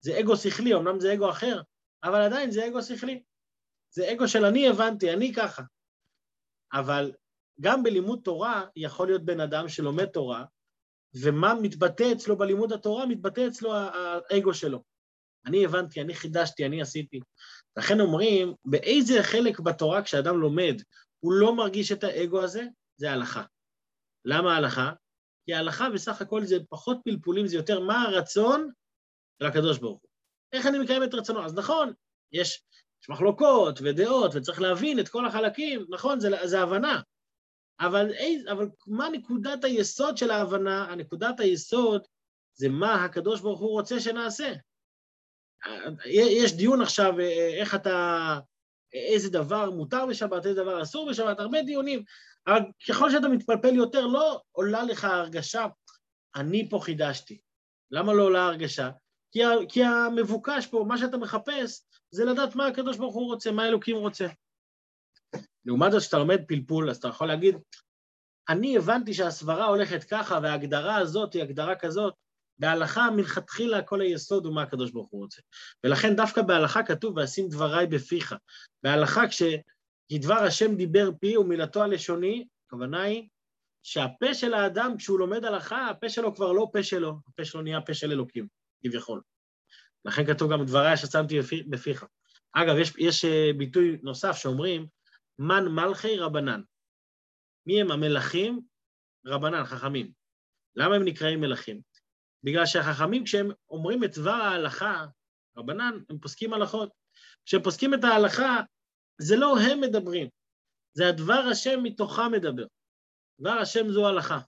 זה 0.00 0.20
אגו 0.20 0.36
שכלי, 0.36 0.74
אמנם 0.74 1.00
זה 1.00 1.14
אגו 1.14 1.30
אחר, 1.30 1.62
אבל 2.04 2.22
עדיין 2.22 2.50
זה 2.50 2.66
אגו 2.66 2.82
שכלי. 2.82 3.22
זה 3.90 4.12
אגו 4.12 4.28
של 4.28 4.44
אני 4.44 4.68
הבנתי, 4.68 5.12
אני 5.12 5.34
ככה. 5.34 5.62
אבל 6.72 7.12
גם 7.60 7.82
בלימוד 7.82 8.20
תורה 8.24 8.64
יכול 8.76 9.06
להיות 9.06 9.24
בן 9.24 9.40
אדם 9.40 9.68
שלומד 9.68 10.06
תורה, 10.06 10.44
ומה 11.14 11.54
מתבטא 11.54 12.12
אצלו 12.12 12.36
בלימוד 12.36 12.72
התורה, 12.72 13.06
מתבטא 13.06 13.46
אצלו 13.48 13.74
האגו 13.74 14.54
שלו. 14.54 14.82
אני 15.46 15.64
הבנתי, 15.64 16.00
אני 16.00 16.14
חידשתי, 16.14 16.66
אני 16.66 16.82
עשיתי. 16.82 17.20
לכן 17.76 18.00
אומרים, 18.00 18.54
באיזה 18.64 19.22
חלק 19.22 19.60
בתורה 19.60 20.02
כשאדם 20.02 20.40
לומד, 20.40 20.82
הוא 21.20 21.32
לא 21.32 21.56
מרגיש 21.56 21.92
את 21.92 22.04
האגו 22.04 22.42
הזה? 22.42 22.64
זה 22.96 23.12
הלכה. 23.12 23.42
למה 24.24 24.56
הלכה? 24.56 24.92
כי 25.46 25.54
ההלכה 25.54 25.90
בסך 25.90 26.22
הכל 26.22 26.44
זה 26.44 26.56
פחות 26.68 26.98
פלפולים, 27.04 27.46
זה 27.46 27.56
יותר 27.56 27.80
מה 27.80 28.02
הרצון 28.02 28.70
של 29.38 29.46
הקדוש 29.46 29.78
ברוך 29.78 30.00
הוא. 30.02 30.10
איך 30.52 30.66
אני 30.66 30.78
מקיים 30.78 31.04
את 31.04 31.14
רצונו? 31.14 31.44
אז 31.44 31.54
נכון, 31.54 31.92
יש, 32.32 32.62
יש 33.02 33.08
מחלוקות 33.08 33.78
ודעות, 33.82 34.34
וצריך 34.34 34.60
להבין 34.60 35.00
את 35.00 35.08
כל 35.08 35.26
החלקים, 35.26 35.86
נכון, 35.88 36.20
זה, 36.20 36.28
זה 36.44 36.60
הבנה. 36.60 37.00
אבל, 37.80 38.10
אבל 38.52 38.68
מה 38.86 39.08
נקודת 39.08 39.64
היסוד 39.64 40.16
של 40.16 40.30
ההבנה? 40.30 40.84
הנקודת 40.84 41.40
היסוד 41.40 42.02
זה 42.54 42.68
מה 42.68 43.04
הקדוש 43.04 43.40
ברוך 43.40 43.60
הוא 43.60 43.70
רוצה 43.70 44.00
שנעשה. 44.00 44.52
יש 46.06 46.56
דיון 46.56 46.82
עכשיו 46.82 47.20
איך 47.60 47.74
אתה, 47.74 48.38
איזה 48.92 49.30
דבר 49.30 49.70
מותר 49.70 50.06
בשבת, 50.06 50.46
איזה 50.46 50.62
דבר 50.62 50.82
אסור 50.82 51.10
בשבת, 51.10 51.40
הרבה 51.40 51.62
דיונים, 51.62 52.02
אבל 52.46 52.60
ככל 52.88 53.10
שאתה 53.10 53.28
מתפלפל 53.28 53.74
יותר, 53.74 54.06
לא 54.06 54.40
עולה 54.52 54.82
לך 54.82 55.04
הרגשה, 55.04 55.66
אני 56.36 56.68
פה 56.70 56.78
חידשתי. 56.82 57.40
למה 57.90 58.12
לא 58.12 58.22
עולה 58.22 58.46
הרגשה? 58.46 58.90
כי, 59.32 59.40
כי 59.68 59.84
המבוקש 59.84 60.66
פה, 60.66 60.84
מה 60.88 60.98
שאתה 60.98 61.16
מחפש, 61.16 61.82
זה 62.10 62.24
לדעת 62.24 62.54
מה 62.54 62.66
הקדוש 62.66 62.96
ברוך 62.96 63.14
הוא 63.14 63.26
רוצה, 63.26 63.52
מה 63.52 63.68
אלוקים 63.68 63.96
רוצה. 63.96 64.26
לעומת 65.68 65.92
זאת, 65.92 66.00
כשאתה 66.00 66.18
לומד 66.18 66.40
פלפול, 66.48 66.90
אז 66.90 66.96
אתה 66.96 67.08
יכול 67.08 67.26
להגיד, 67.26 67.56
אני 68.48 68.76
הבנתי 68.76 69.14
שהסברה 69.14 69.66
הולכת 69.66 70.04
ככה, 70.04 70.38
וההגדרה 70.42 70.96
הזאת 70.96 71.32
היא 71.32 71.42
הגדרה 71.42 71.74
כזאת, 71.76 72.14
בהלכה 72.58 73.10
מלכתחילה 73.10 73.82
כל 73.82 74.00
היסוד 74.00 74.46
הוא 74.46 74.54
מה 74.54 74.62
הקדוש 74.62 74.90
ברוך 74.90 75.08
הוא 75.10 75.22
רוצה. 75.22 75.40
ולכן 75.84 76.16
דווקא 76.16 76.42
בהלכה 76.42 76.82
כתוב, 76.82 77.16
ואשים 77.16 77.48
דבריי 77.48 77.86
בפיך. 77.86 78.34
בהלכה 78.82 79.22
כשדבר 79.28 80.34
השם 80.34 80.74
דיבר 80.74 81.10
פי 81.20 81.36
ומילתו 81.36 81.82
הלשוני, 81.82 82.46
הכוונה 82.66 83.02
היא 83.02 83.28
שהפה 83.82 84.34
של 84.34 84.54
האדם, 84.54 84.94
כשהוא 84.98 85.18
לומד 85.18 85.44
הלכה, 85.44 85.88
הפה 85.88 86.08
שלו 86.08 86.34
כבר 86.34 86.52
לא 86.52 86.68
פה 86.72 86.82
שלו, 86.82 87.14
הפה 87.28 87.44
שלו 87.44 87.62
נהיה 87.62 87.80
פה 87.80 87.94
של 87.94 88.12
אלוקים, 88.12 88.46
כביכול. 88.82 89.20
לכן 90.04 90.26
כתוב 90.26 90.52
גם 90.52 90.64
דבריי 90.64 90.96
ששמתי 90.96 91.38
בפיך. 91.68 92.04
אגב, 92.52 92.78
יש, 92.78 92.92
יש 92.98 93.24
אה, 93.24 93.50
ביטוי 93.56 93.98
נוסף 94.02 94.36
שאומרים, 94.36 94.86
מן 95.38 95.68
מלכי 95.68 96.18
רבנן. 96.18 96.60
מי 97.66 97.80
הם 97.80 97.90
המלכים? 97.90 98.60
רבנן, 99.26 99.64
חכמים. 99.64 100.12
למה 100.76 100.94
הם 100.94 101.04
נקראים 101.04 101.40
מלכים? 101.40 101.80
בגלל 102.44 102.66
שהחכמים, 102.66 103.24
כשהם 103.24 103.48
אומרים 103.70 104.04
את 104.04 104.18
דבר 104.18 104.30
ההלכה, 104.30 105.06
רבנן, 105.56 105.98
הם 106.10 106.18
פוסקים 106.18 106.54
הלכות. 106.54 106.92
כשהם 107.46 107.62
פוסקים 107.62 107.94
את 107.94 108.04
ההלכה, 108.04 108.60
זה 109.20 109.36
לא 109.36 109.58
הם 109.58 109.80
מדברים, 109.80 110.28
זה 110.92 111.08
הדבר 111.08 111.42
השם 111.50 111.82
מתוכם 111.82 112.32
מדבר. 112.32 112.66
דבר 113.40 113.50
השם 113.50 113.88
זו 113.88 114.08
הלכה. 114.08 114.38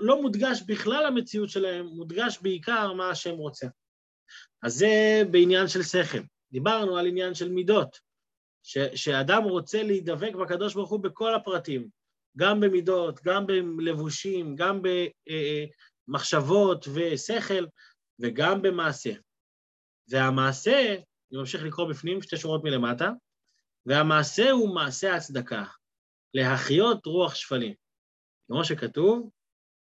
לא 0.00 0.22
מודגש 0.22 0.62
בכלל 0.66 1.06
המציאות 1.06 1.48
שלהם, 1.48 1.86
מודגש 1.86 2.38
בעיקר 2.42 2.92
מה 2.92 3.10
השם 3.10 3.34
רוצה. 3.34 3.66
אז 4.62 4.74
זה 4.74 5.22
בעניין 5.30 5.68
של 5.68 5.82
שכל. 5.82 6.22
דיברנו 6.52 6.98
על 6.98 7.06
עניין 7.06 7.34
של 7.34 7.48
מידות. 7.48 8.07
שאדם 8.94 9.42
רוצה 9.42 9.82
להידבק 9.82 10.34
בקדוש 10.34 10.74
ברוך 10.74 10.90
הוא 10.90 11.00
בכל 11.00 11.34
הפרטים, 11.34 11.88
גם 12.36 12.60
במידות, 12.60 13.20
גם 13.24 13.46
בלבושים, 13.46 14.56
גם 14.56 14.82
במחשבות 16.08 16.86
ושכל, 16.94 17.66
וגם 18.20 18.62
במעשה. 18.62 19.12
והמעשה, 20.08 20.94
אני 21.32 21.38
ממשיך 21.40 21.62
לקרוא 21.62 21.90
בפנים, 21.90 22.22
שתי 22.22 22.36
שורות 22.36 22.64
מלמטה, 22.64 23.10
והמעשה 23.86 24.50
הוא 24.50 24.74
מעשה 24.74 25.16
הצדקה, 25.16 25.64
להחיות 26.34 27.06
רוח 27.06 27.34
שפלים. 27.34 27.74
כמו 28.46 28.64
שכתוב, 28.64 29.30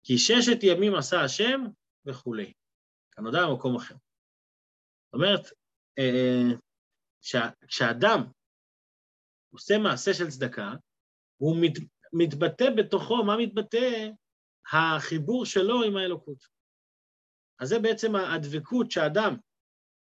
כי 0.04 0.18
ששת 0.18 0.58
ימים 0.62 0.94
עשה 0.94 1.20
השם 1.20 1.60
וכולי. 2.06 2.52
כאן 3.12 3.24
נודע 3.24 3.46
במקום 3.46 3.76
אחר. 3.76 3.94
זאת 3.94 5.14
אומרת, 5.14 5.50
כשאדם 7.66 8.24
עושה 9.52 9.78
מעשה 9.78 10.14
של 10.14 10.28
צדקה, 10.28 10.72
הוא 11.36 11.56
מת, 11.60 11.72
מתבטא 12.12 12.70
בתוכו, 12.76 13.24
מה 13.24 13.36
מתבטא? 13.36 14.08
החיבור 14.72 15.46
שלו 15.46 15.82
עם 15.82 15.96
האלוקות. 15.96 16.44
אז 17.60 17.68
זה 17.68 17.78
בעצם 17.78 18.16
הדבקות 18.16 18.90
שאדם 18.90 19.36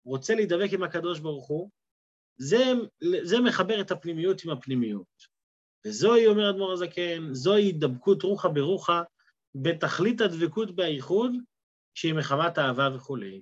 רוצה 0.06 0.36
להידבק 0.36 0.74
עם 0.74 0.84
הקדוש 0.84 1.20
ברוך 1.20 1.48
הוא, 1.48 1.70
זה, 2.38 2.58
זה 3.24 3.40
מחבר 3.40 3.82
את 3.82 3.92
הפנימיות 3.92 4.44
עם 4.46 4.52
הפנימיות. 4.52 5.40
וזוהי, 5.88 6.28
אומר 6.28 6.50
אדמו"ר 6.50 6.72
הזקן, 6.72 7.34
זוהי 7.34 7.64
הידבקות 7.64 8.24
רוחה 8.24 8.50
ברוחה 8.50 9.02
בתכלית 9.56 10.22
הדבקות 10.22 10.76
באיחוד, 10.76 11.32
שהיא 11.94 12.14
מחמת 12.14 12.58
אהבה 12.58 12.90
וכולי. 12.96 13.42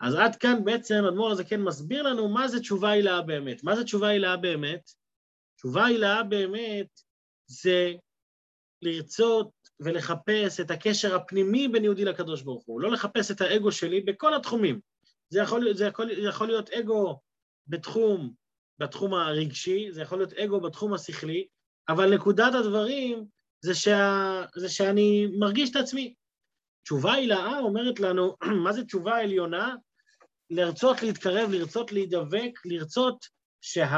אז 0.00 0.14
עד 0.14 0.36
כאן 0.36 0.64
בעצם 0.64 1.04
אדמו"ר 1.08 1.30
הזה 1.30 1.44
כן 1.44 1.62
מסביר 1.62 2.02
לנו 2.02 2.28
מה 2.28 2.48
זה 2.48 2.60
תשובה 2.60 2.90
הילאה 2.90 3.22
באמת. 3.22 3.64
מה 3.64 3.76
זה 3.76 3.84
תשובה 3.84 4.08
הילאה 4.08 4.36
באמת? 4.36 4.90
תשובה 5.56 5.86
הילאה 5.86 6.22
באמת 6.22 7.00
זה 7.46 7.92
לרצות 8.82 9.50
ולחפש 9.80 10.60
את 10.60 10.70
הקשר 10.70 11.14
הפנימי 11.14 11.68
בין 11.68 11.84
יהודי 11.84 12.04
לקדוש 12.04 12.42
ברוך 12.42 12.64
הוא, 12.66 12.80
לא 12.80 12.90
לחפש 12.90 13.30
את 13.30 13.40
האגו 13.40 13.72
שלי 13.72 14.00
בכל 14.00 14.34
התחומים, 14.34 14.80
זה 15.28 15.40
יכול, 15.40 15.74
זה 15.74 15.86
יכול, 15.86 16.14
זה 16.14 16.28
יכול 16.28 16.46
להיות 16.46 16.70
אגו 16.70 17.20
בתחום, 17.66 18.34
בתחום 18.78 19.14
הרגשי, 19.14 19.92
זה 19.92 20.02
יכול 20.02 20.18
להיות 20.18 20.32
אגו 20.32 20.60
בתחום 20.60 20.94
השכלי, 20.94 21.46
אבל 21.88 22.14
נקודת 22.14 22.54
הדברים 22.54 23.26
זה, 23.60 23.74
שה, 23.74 24.44
זה 24.56 24.68
שאני 24.68 25.26
מרגיש 25.38 25.70
את 25.70 25.76
עצמי. 25.76 26.14
תשובה 26.86 27.14
הילאה 27.14 27.58
אומרת 27.58 28.00
לנו, 28.00 28.36
מה 28.64 28.72
זה 28.72 28.84
תשובה 28.84 29.18
עליונה? 29.18 29.74
לרצות 30.50 31.02
להתקרב, 31.02 31.50
לרצות 31.50 31.92
להידבק, 31.92 32.60
לרצות 32.64 33.26
שהקשר 33.60 33.92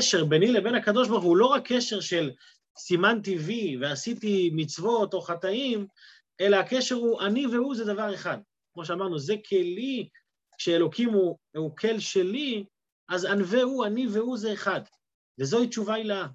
שה, 0.00 0.24
ביני 0.24 0.52
לבין 0.52 0.74
הקדוש 0.74 1.08
ברוך 1.08 1.24
הוא 1.24 1.36
לא 1.36 1.46
רק 1.46 1.72
קשר 1.72 2.00
של 2.00 2.30
סימנתי 2.78 3.38
וי 3.38 3.76
ועשיתי 3.80 4.50
מצוות 4.54 5.14
או 5.14 5.20
חטאים, 5.20 5.86
אלא 6.40 6.56
הקשר 6.56 6.94
הוא 6.94 7.20
אני 7.20 7.46
והוא 7.46 7.74
זה 7.74 7.84
דבר 7.84 8.14
אחד. 8.14 8.38
כמו 8.72 8.84
שאמרנו, 8.84 9.18
זה 9.18 9.34
כלי, 9.48 10.08
כשאלוקים 10.58 11.10
הוא, 11.10 11.38
הוא 11.56 11.76
כל 11.76 11.98
שלי, 11.98 12.64
אז 13.08 13.24
ענווה 13.24 13.62
הוא, 13.62 13.86
אני 13.86 14.06
והוא 14.06 14.38
זה 14.38 14.52
אחד. 14.52 14.80
וזוהי 15.40 15.68
תשובה 15.68 15.94
הילאה. 15.94 16.26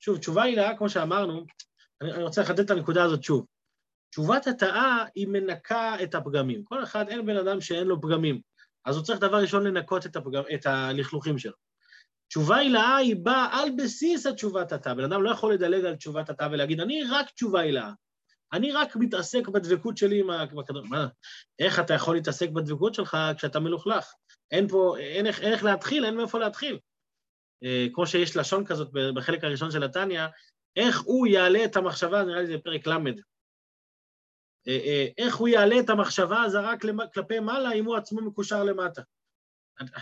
שוב, 0.00 0.18
תשובה 0.18 0.42
הילאה, 0.42 0.76
כמו 0.76 0.88
שאמרנו, 0.88 1.44
אני, 2.00 2.22
רוצה 2.22 2.42
לחדד 2.42 2.60
את 2.60 2.70
הנקודה 2.70 3.04
הזאת 3.04 3.22
שוב. 3.22 3.46
תשובת 4.10 4.46
התאה 4.46 5.04
היא 5.14 5.28
מנקה 5.28 6.02
את 6.02 6.14
הפגמים. 6.14 6.64
כל 6.64 6.82
אחד, 6.82 7.08
אין 7.08 7.26
בן 7.26 7.36
אדם 7.36 7.60
שאין 7.60 7.86
לו 7.86 8.00
פגמים. 8.00 8.40
אז 8.84 8.96
הוא 8.96 9.04
צריך 9.04 9.20
דבר 9.20 9.36
ראשון 9.42 9.66
לנקות 9.66 10.06
את, 10.06 10.16
הפגם, 10.16 10.42
את 10.54 10.66
הלכלוכים 10.66 11.38
שלו. 11.38 11.52
תשובה 12.28 12.56
הילאה 12.56 12.96
היא 12.96 13.16
באה 13.16 13.60
על 13.60 13.68
בסיס 13.76 14.26
התשובת 14.26 14.72
התא. 14.72 14.94
בן 14.94 15.04
אדם 15.04 15.22
לא 15.22 15.30
יכול 15.30 15.54
לדלג 15.54 15.84
על 15.84 15.96
תשובת 15.96 16.30
התא 16.30 16.48
ולהגיד, 16.52 16.80
אני 16.80 17.02
רק 17.10 17.30
תשובה 17.30 17.60
הילאה. 17.60 17.90
אני 18.52 18.72
רק 18.72 18.96
מתעסק 18.96 19.48
בדבקות 19.48 19.96
שלי 19.96 20.20
עם 20.20 20.58
הכדור. 20.58 20.84
מה, 20.84 21.06
איך 21.58 21.80
אתה 21.80 21.94
יכול 21.94 22.14
להתעסק 22.14 22.50
בדבקות 22.50 22.94
שלך 22.94 23.16
כשאתה 23.36 23.60
מלוכלך? 23.60 24.12
אין 24.50 24.68
פה, 24.68 24.96
אין 24.98 25.26
איך, 25.26 25.40
אין 25.40 25.52
איך 25.52 25.64
להתחיל, 25.64 26.04
אין 26.04 26.16
מאיפה 26.16 26.38
להתחיל. 26.38 26.78
אה, 27.64 27.86
כמו 27.92 28.06
שיש 28.06 28.36
לשון 28.36 28.66
כזאת 28.66 28.88
בחלק 29.14 29.44
הראשון 29.44 29.70
של 29.70 29.82
התניא, 29.82 30.26
איך 30.76 31.00
הוא 31.00 31.26
יעלה 31.26 31.64
את 31.64 31.76
המחשבה, 31.76 32.24
נראה 32.24 32.40
לי 32.40 32.46
זה 32.46 32.58
פרק 32.64 32.86
ל', 32.86 32.96
איך 35.18 35.36
הוא 35.36 35.48
יעלה 35.48 35.80
את 35.80 35.90
המחשבה 35.90 36.42
הזרה 36.42 36.74
כלפי 37.14 37.38
מעלה 37.38 37.72
אם 37.72 37.84
הוא 37.84 37.96
עצמו 37.96 38.20
מקושר 38.20 38.64
למטה. 38.64 39.02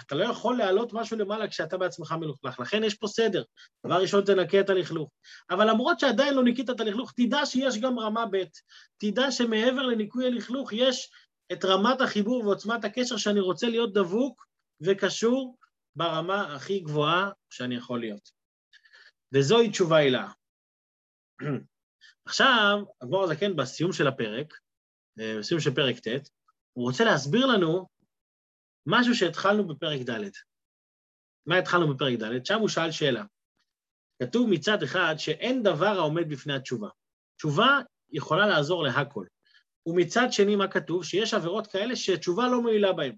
אתה 0.01 0.15
לא 0.15 0.25
יכול 0.25 0.59
להעלות 0.59 0.93
משהו 0.93 1.17
למעלה 1.17 1.49
כשאתה 1.49 1.77
בעצמך 1.77 2.13
מלוכלך, 2.13 2.61
לכן 2.61 2.85
יש 2.85 2.95
פה 2.95 3.07
סדר. 3.07 3.43
דבר 3.87 4.01
ראשון, 4.01 4.25
תנקה 4.25 4.61
את 4.61 4.71
הלכלוך. 4.71 5.11
אבל 5.51 5.71
למרות 5.71 6.01
שעדיין 6.01 6.35
לא 6.35 6.45
ניקית 6.45 6.71
את 6.71 6.81
הלכלוך, 6.81 7.13
תדע 7.17 7.47
שיש 7.47 7.79
גם 7.79 7.99
רמה 7.99 8.27
ב', 8.31 8.43
תדע 8.99 9.31
שמעבר 9.31 9.83
לניקוי 9.83 10.27
הלכלוך 10.27 10.73
יש 10.73 11.11
את 11.53 11.65
רמת 11.65 12.01
החיבור 12.01 12.47
ועוצמת 12.47 12.85
הקשר 12.85 13.17
שאני 13.17 13.41
רוצה 13.41 13.69
להיות 13.69 13.93
דבוק 13.93 14.47
וקשור 14.81 15.57
ברמה 15.97 16.55
הכי 16.55 16.81
גבוהה 16.81 17.31
שאני 17.51 17.77
יכול 17.77 18.01
להיות. 18.01 18.31
וזוהי 19.33 19.71
תשובה 19.71 19.97
הילה. 19.97 20.29
עכשיו, 22.29 22.79
אדמו"ר 23.03 23.25
הזקן 23.25 23.57
בסיום 23.57 23.93
של 23.93 24.07
הפרק, 24.07 24.55
אה, 25.21 25.39
בסיום 25.39 25.61
של 25.61 25.75
פרק 25.75 25.99
ט', 25.99 26.29
הוא 26.73 26.85
רוצה 26.85 27.05
להסביר 27.05 27.47
לנו 27.47 27.89
משהו 28.87 29.15
שהתחלנו 29.15 29.69
בפרק 29.69 30.01
ד'. 30.01 30.31
מה 31.47 31.59
התחלנו 31.59 31.95
בפרק 31.95 32.19
ד'? 32.19 32.47
שם 32.47 32.59
הוא 32.59 32.69
שאל 32.69 32.91
שאלה. 32.91 33.25
כתוב 34.23 34.51
מצד 34.51 34.83
אחד 34.83 35.15
שאין 35.19 35.63
דבר 35.63 35.99
העומד 35.99 36.29
בפני 36.29 36.55
התשובה. 36.55 36.89
תשובה 37.37 37.81
יכולה 38.11 38.47
לעזור 38.47 38.83
להכל. 38.83 39.27
ומצד 39.87 40.27
שני, 40.31 40.57
מה 40.57 40.69
כתוב? 40.69 41.05
שיש 41.05 41.35
עבירות 41.35 41.67
כאלה 41.67 41.97
שתשובה 41.97 42.49
לא 42.49 42.63
מועילה 42.63 42.93
בהן. 42.93 43.17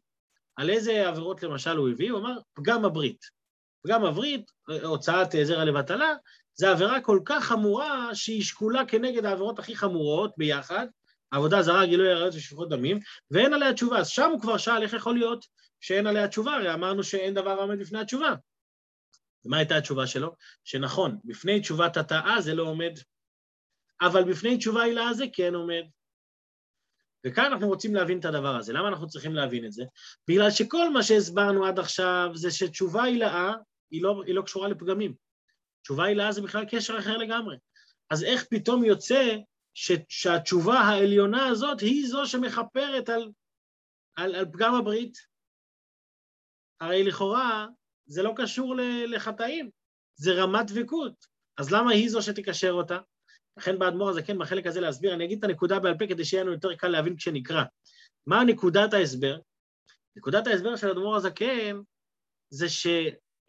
על 0.56 0.70
איזה 0.70 1.08
עבירות 1.08 1.42
למשל 1.42 1.76
הוא 1.76 1.88
הביא? 1.88 2.12
הוא 2.12 2.20
אמר, 2.20 2.38
פגם 2.52 2.84
הברית. 2.84 3.24
פגם 3.82 4.04
הברית, 4.04 4.50
הוצאת 4.82 5.28
זרע 5.42 5.64
לבטלה, 5.64 6.14
זה 6.60 6.70
עבירה 6.70 7.00
כל 7.00 7.20
כך 7.24 7.44
חמורה 7.44 8.14
שהיא 8.14 8.42
שקולה 8.42 8.86
כנגד 8.86 9.24
העבירות 9.24 9.58
הכי 9.58 9.76
חמורות 9.76 10.34
ביחד, 10.36 10.86
עבודה 11.30 11.62
זרה, 11.62 11.86
גילוי 11.86 12.12
עריות 12.12 12.34
ושפיכות 12.34 12.68
דמים, 12.68 12.98
ואין 13.30 13.52
עליה 13.52 13.72
תשובה. 13.72 13.98
אז 13.98 14.08
שם 14.08 14.30
הוא 14.30 14.40
כבר 14.40 14.58
שאל 14.58 14.82
איך 14.82 14.92
יכול 14.92 15.14
להיות 15.14 15.46
שאין 15.80 16.06
עליה 16.06 16.28
תשובה, 16.28 16.54
הרי 16.54 16.74
אמרנו 16.74 17.02
שאין 17.02 17.34
דבר 17.34 17.50
עומד 17.50 17.78
בפני 17.78 18.00
התשובה. 18.00 18.34
ומה 19.44 19.56
הייתה 19.56 19.76
התשובה 19.76 20.06
שלו? 20.06 20.34
שנכון, 20.64 21.18
בפני 21.24 21.60
תשובת 21.60 21.96
התאה 21.96 22.40
זה 22.40 22.54
לא 22.54 22.62
עומד, 22.62 22.92
אבל 24.00 24.24
בפני 24.24 24.56
תשובה 24.56 24.82
הילאה 24.82 25.14
זה 25.14 25.24
כן 25.32 25.54
עומד. 25.54 25.82
וכאן 27.26 27.44
אנחנו 27.44 27.68
רוצים 27.68 27.94
להבין 27.94 28.18
את 28.18 28.24
הדבר 28.24 28.56
הזה. 28.56 28.72
למה 28.72 28.88
אנחנו 28.88 29.06
צריכים 29.06 29.34
להבין 29.34 29.64
את 29.64 29.72
זה? 29.72 29.84
בגלל 30.28 30.50
שכל 30.50 30.90
מה 30.90 31.02
שהסברנו 31.02 31.66
עד 31.66 31.78
עכשיו 31.78 32.30
זה 32.34 32.50
שתשובה 32.50 33.02
הילאה 33.02 33.52
היא 33.90 34.02
לא, 34.02 34.22
היא 34.26 34.34
לא 34.34 34.42
קשורה 34.42 34.68
לפגמים. 34.68 35.29
תשובה 35.82 36.04
הילאה 36.04 36.32
זה 36.32 36.42
בכלל 36.42 36.64
קשר 36.70 36.98
אחר 36.98 37.16
לגמרי. 37.16 37.56
אז 38.10 38.24
איך 38.24 38.44
פתאום 38.50 38.84
יוצא 38.84 39.36
ש, 39.74 39.92
שהתשובה 40.08 40.78
העליונה 40.78 41.46
הזאת 41.46 41.80
היא 41.80 42.08
זו 42.08 42.26
שמכפרת 42.26 43.08
על, 43.08 43.30
על, 44.16 44.34
על 44.34 44.44
פגם 44.52 44.74
הברית? 44.74 45.18
הרי 46.80 47.04
לכאורה 47.04 47.66
זה 48.06 48.22
לא 48.22 48.32
קשור 48.36 48.74
לחטאים, 49.06 49.70
זה 50.16 50.32
רמת 50.32 50.70
דבקות. 50.70 51.26
אז 51.56 51.72
למה 51.72 51.90
היא 51.90 52.08
זו 52.08 52.22
שתקשר 52.22 52.70
אותה? 52.70 52.98
לכן 53.56 53.78
באדמו"ר 53.78 54.10
הזה 54.10 54.22
כן 54.22 54.38
בחלק 54.38 54.66
הזה 54.66 54.80
להסביר, 54.80 55.14
אני 55.14 55.24
אגיד 55.24 55.38
את 55.38 55.44
הנקודה 55.44 55.78
בעל 55.78 55.98
פה 55.98 56.06
כדי 56.06 56.24
שיהיה 56.24 56.42
לנו 56.42 56.52
יותר 56.52 56.74
קל 56.74 56.88
להבין 56.88 57.16
כשנקרא. 57.16 57.62
מה 58.26 58.44
נקודת 58.44 58.92
ההסבר? 58.92 59.38
נקודת 60.16 60.46
ההסבר 60.46 60.76
של 60.76 60.90
אדמו"ר 60.90 61.16
הזקן 61.16 61.80
זה 62.50 62.68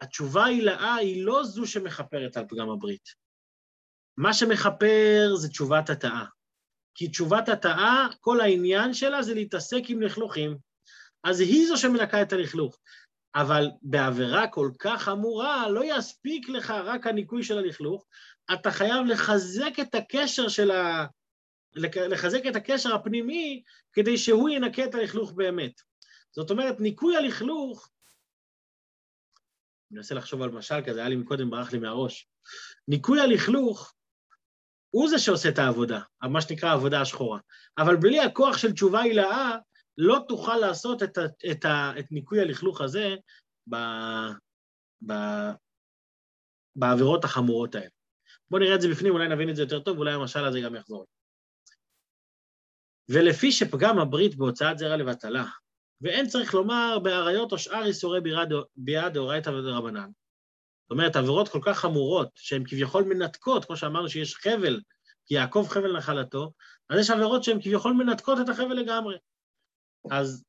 שהתשובה 0.02 0.44
הילאה 0.44 0.94
היא 0.94 1.24
לא 1.24 1.44
זו 1.44 1.66
שמכפרת 1.66 2.36
על 2.36 2.44
פגם 2.48 2.70
הברית. 2.70 3.08
מה 4.16 4.34
שמכפר 4.34 5.34
זה 5.36 5.48
תשובת 5.48 5.90
התאה. 5.90 6.24
כי 6.94 7.08
תשובת 7.08 7.48
התאה, 7.48 8.06
כל 8.20 8.40
העניין 8.40 8.94
שלה 8.94 9.22
זה 9.22 9.34
להתעסק 9.34 9.82
עם 9.88 10.02
לכלוכים. 10.02 10.56
אז 11.24 11.40
היא 11.40 11.66
זו 11.66 11.76
שמנקה 11.76 12.22
את 12.22 12.32
הלכלוך. 12.32 12.78
אבל 13.34 13.66
בעבירה 13.82 14.48
כל 14.48 14.70
כך 14.78 15.02
חמורה, 15.02 15.68
לא 15.68 15.82
יספיק 15.84 16.48
לך 16.48 16.70
רק 16.70 17.06
הניקוי 17.06 17.42
של 17.42 17.58
הלכלוך, 17.58 18.06
אתה 18.52 18.70
חייב 18.70 19.06
לחזק 19.06 19.72
את 19.80 19.94
הקשר 19.94 20.48
של 20.48 20.70
ה... 20.70 21.06
לחזק 22.10 22.46
את 22.48 22.56
הקשר 22.56 22.94
הפנימי 22.94 23.62
כדי 23.92 24.18
שהוא 24.18 24.48
ינקה 24.48 24.84
את 24.84 24.94
הלכלוך 24.94 25.32
באמת. 25.32 25.72
זאת 26.32 26.50
אומרת, 26.50 26.80
ניקוי 26.80 27.16
הלכלוך, 27.16 27.88
אני 29.92 29.98
מנסה 29.98 30.14
לחשוב 30.14 30.42
על 30.42 30.50
משל 30.50 30.80
כזה, 30.86 31.00
היה 31.00 31.08
לי 31.08 31.16
מקודם, 31.16 31.50
ברח 31.50 31.72
לי 31.72 31.78
מהראש. 31.78 32.28
ניקוי 32.88 33.20
הלכלוך 33.20 33.94
הוא 34.90 35.08
זה 35.08 35.18
שעושה 35.18 35.48
את 35.48 35.58
העבודה, 35.58 36.00
מה 36.22 36.40
שנקרא 36.40 36.68
העבודה 36.68 37.00
השחורה. 37.00 37.40
אבל 37.78 37.96
בלי 37.96 38.20
הכוח 38.20 38.58
של 38.58 38.72
תשובה 38.72 39.00
הילאה, 39.00 39.56
לא 39.98 40.18
תוכל 40.28 40.56
לעשות 40.56 41.02
את, 41.02 41.18
ה, 41.18 41.24
את, 41.50 41.64
ה, 41.64 41.92
את 41.98 42.04
ניקוי 42.10 42.40
הלכלוך 42.40 42.80
הזה 42.80 43.14
ב, 43.70 43.76
ב, 45.06 45.12
בעבירות 46.76 47.24
החמורות 47.24 47.74
האלה. 47.74 47.88
בואו 48.50 48.62
נראה 48.62 48.74
את 48.74 48.80
זה 48.80 48.88
בפנים, 48.88 49.12
אולי 49.12 49.28
נבין 49.28 49.50
את 49.50 49.56
זה 49.56 49.62
יותר 49.62 49.80
טוב, 49.80 49.96
ואולי 49.96 50.12
המשל 50.12 50.44
הזה 50.44 50.60
גם 50.60 50.74
יחזור. 50.74 51.06
ולפי 53.08 53.52
שפגם 53.52 53.98
הברית 53.98 54.36
בהוצאת 54.36 54.78
זרע 54.78 54.96
לבטלה, 54.96 55.44
ואין 56.02 56.26
צריך 56.26 56.54
לומר 56.54 56.98
באריות 57.02 57.52
או 57.52 57.58
שאר 57.58 57.84
איסורי 57.84 58.20
ביאה 58.76 59.08
דאורייתא 59.08 59.50
ודרבנן. 59.50 60.08
זאת 60.82 60.90
אומרת, 60.90 61.16
עבירות 61.16 61.48
כל 61.48 61.60
כך 61.62 61.78
חמורות, 61.78 62.28
שהן 62.34 62.64
כביכול 62.66 63.04
מנתקות, 63.04 63.64
כמו 63.64 63.76
שאמרנו 63.76 64.08
שיש 64.08 64.34
חבל, 64.34 64.80
כי 65.26 65.34
יעקב 65.34 65.66
חבל 65.70 65.96
נחלתו, 65.96 66.52
אז 66.90 66.98
יש 66.98 67.10
עבירות 67.10 67.44
שהן 67.44 67.62
כביכול 67.62 67.92
מנתקות 67.92 68.38
את 68.40 68.48
החבל 68.48 68.74
לגמרי. 68.74 69.16
אז, 70.10 70.44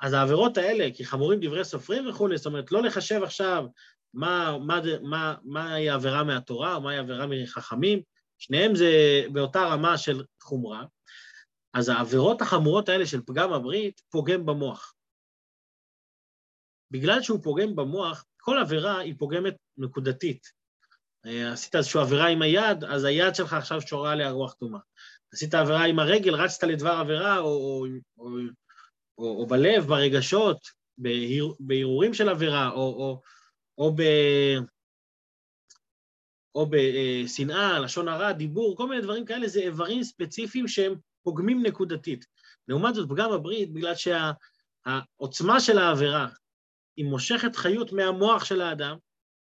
אז 0.00 0.12
העבירות 0.12 0.56
האלה, 0.56 0.88
כי 0.94 1.04
חמורים 1.04 1.40
דברי 1.40 1.64
סופרים 1.64 2.08
וכולי, 2.08 2.36
זאת 2.36 2.46
אומרת, 2.46 2.72
לא 2.72 2.82
לחשב 2.82 3.22
עכשיו 3.22 3.66
מה, 4.14 4.58
מה, 4.58 4.80
מה, 5.02 5.34
מהי 5.44 5.90
עבירה 5.90 6.24
מהתורה 6.24 6.74
או 6.74 6.80
מהי 6.80 6.98
עבירה 6.98 7.26
מחכמים, 7.26 8.02
שניהם 8.38 8.74
זה 8.74 9.22
באותה 9.32 9.64
רמה 9.64 9.98
של 9.98 10.24
חומרה, 10.42 10.84
אז 11.74 11.88
העבירות 11.88 12.42
החמורות 12.42 12.88
האלה 12.88 13.06
של 13.06 13.20
פגם 13.26 13.52
הברית 13.52 14.02
פוגם 14.10 14.46
במוח. 14.46 14.94
בגלל 16.90 17.22
שהוא 17.22 17.42
פוגם 17.42 17.76
במוח, 17.76 18.24
כל 18.40 18.58
עבירה 18.58 18.98
היא 18.98 19.14
פוגמת 19.18 19.54
נקודתית. 19.76 20.46
אה, 21.26 21.52
עשית 21.52 21.74
איזושהי 21.74 22.00
עבירה 22.00 22.28
עם 22.28 22.42
היד, 22.42 22.84
אז 22.84 23.04
היד 23.04 23.34
שלך 23.34 23.52
עכשיו 23.52 23.80
שורה 23.80 24.12
עליה 24.12 24.30
רוח 24.30 24.54
טומאה. 24.54 24.80
עשית 25.32 25.54
עבירה 25.54 25.84
עם 25.84 25.98
הרגל, 25.98 26.34
רצת 26.34 26.62
לדבר 26.64 26.90
עבירה, 26.90 27.38
או, 27.38 27.44
או, 27.44 27.86
או, 28.18 28.28
או, 29.18 29.40
או 29.40 29.46
בלב, 29.46 29.86
ברגשות, 29.86 30.58
בהרהורים 31.60 32.14
של 32.14 32.28
עבירה, 32.28 32.70
או, 32.70 32.76
או, 32.76 33.20
או, 33.78 33.94
ב, 33.96 34.02
או 36.54 36.66
בשנאה, 36.70 37.78
לשון 37.78 38.08
הרע, 38.08 38.32
דיבור, 38.32 38.76
כל 38.76 38.88
מיני 38.88 39.02
דברים 39.02 39.24
כאלה, 39.24 39.48
זה 39.48 39.60
איברים 39.60 40.02
ספציפיים 40.02 40.68
שהם 40.68 40.94
פוגמים 41.24 41.66
נקודתית. 41.66 42.26
לעומת 42.68 42.94
זאת, 42.94 43.08
פגם 43.08 43.32
הברית, 43.32 43.72
בגלל 43.72 43.94
שה... 43.94 44.30
העוצמה 44.86 45.60
של 45.60 45.78
העבירה 45.78 46.28
היא 46.96 47.06
מושכת 47.06 47.56
חיות 47.56 47.92
מהמוח 47.92 48.44
של 48.44 48.60
האדם, 48.60 48.96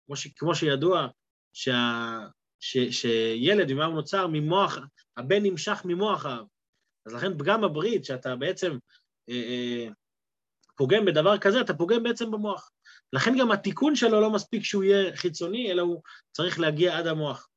כמו, 0.06 0.16
ש, 0.16 0.28
כמו 0.28 0.56
שידוע 0.56 1.08
שה, 1.54 2.20
ש, 2.60 2.78
שילד, 2.78 3.74
ממה 3.74 3.86
הוא 3.86 3.96
נוצר? 3.96 4.28
ממוח, 4.28 4.78
הבן 5.18 5.44
נמשך 5.44 5.82
ממוח 5.86 6.26
האב. 6.26 6.46
אז 7.06 7.14
לכן 7.14 7.38
פגם 7.38 7.64
הברית, 7.64 8.06
שאתה 8.06 8.36
בעצם 8.36 8.78
אה, 9.30 9.36
אה, 9.36 9.88
פוגם 10.76 11.06
בדבר 11.06 11.38
כזה, 11.38 11.62
אתה 11.62 11.74
פוגם 11.74 12.04
בעצם 12.04 12.32
במוח. 12.32 12.72
לכן 13.14 13.38
גם 13.40 13.52
התיקון 13.52 13.96
שלו 13.96 14.22
לא 14.22 14.30
מספיק 14.30 14.64
שהוא 14.64 14.84
יהיה 14.84 15.16
חיצוני, 15.16 15.72
אלא 15.72 15.82
הוא 15.82 16.02
צריך 16.32 16.60
להגיע 16.60 16.98
עד 16.98 17.08
המוח. 17.08 17.50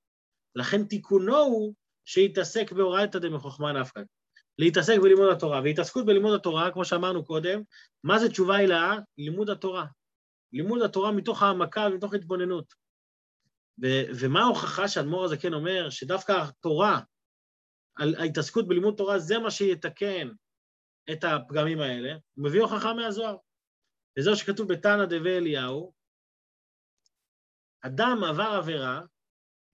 לכן 0.55 0.85
תיקונו 0.85 1.37
הוא 1.37 1.75
שיתעסק 2.07 2.73
בהורייתא 2.73 3.19
דמחוכמה 3.19 3.73
נפקא. 3.73 4.01
להתעסק 4.59 4.99
בלימוד 5.03 5.33
התורה. 5.33 5.61
והתעסקות 5.65 6.07
בלימוד 6.07 6.35
התורה, 6.35 6.73
כמו 6.73 6.85
שאמרנו 6.85 7.25
קודם, 7.25 7.63
מה 8.05 8.19
זה 8.19 8.29
תשובה 8.29 8.57
הילאה? 8.57 8.97
לימוד 9.19 9.51
התורה. 9.51 9.87
לימוד 10.53 10.83
התורה 10.83 11.13
מתוך 11.13 11.43
העמקה 11.43 11.89
ומתוך 11.93 12.15
התבוננות. 12.15 12.75
ו- 13.83 14.07
ומה 14.21 14.41
ההוכחה 14.41 14.89
שאדמו"ר 14.89 15.25
הזה 15.25 15.37
כן 15.37 15.55
אומר? 15.55 15.91
שדווקא 15.91 16.33
התורה, 16.33 17.01
ההתעסקות 17.99 18.69
בלימוד 18.69 18.95
תורה, 18.97 19.19
זה 19.19 19.39
מה 19.39 19.51
שיתקן 19.51 20.29
את 21.13 21.25
הפגמים 21.25 21.81
האלה. 21.81 22.13
הוא 22.13 22.45
מביא 22.45 22.63
הוכחה 22.63 22.95
מהזוהר. 22.95 23.37
וזהו 24.19 24.37
שכתוב 24.37 24.73
בתנא 24.73 25.05
דבי 25.05 25.37
אליהו, 25.37 25.93
אדם 27.81 28.25
עבר 28.29 28.43
עבירה 28.59 29.01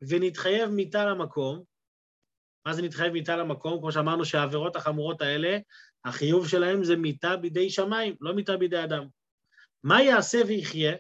ונתחייב 0.09 0.71
מיתה 0.71 1.05
למקום, 1.05 1.72
מה 2.67 2.73
זה 2.73 2.83
נתחייב 2.83 3.13
מיתה 3.13 3.37
למקום? 3.37 3.79
כמו 3.79 3.93
שאמרנו 3.93 4.25
שהעבירות 4.25 4.77
החמורות 4.77 5.21
האלה, 5.23 5.59
החיוב 6.05 6.49
שלהם 6.49 6.85
זה 6.85 6.97
מיתה 6.97 7.37
בידי 7.37 7.71
שמיים, 7.71 8.15
לא 8.21 8.35
מיתה 8.35 8.57
בידי 8.57 8.85
אדם. 8.85 9.05
מה 9.83 10.03
יעשה 10.03 10.41
ויחיה? 10.47 10.93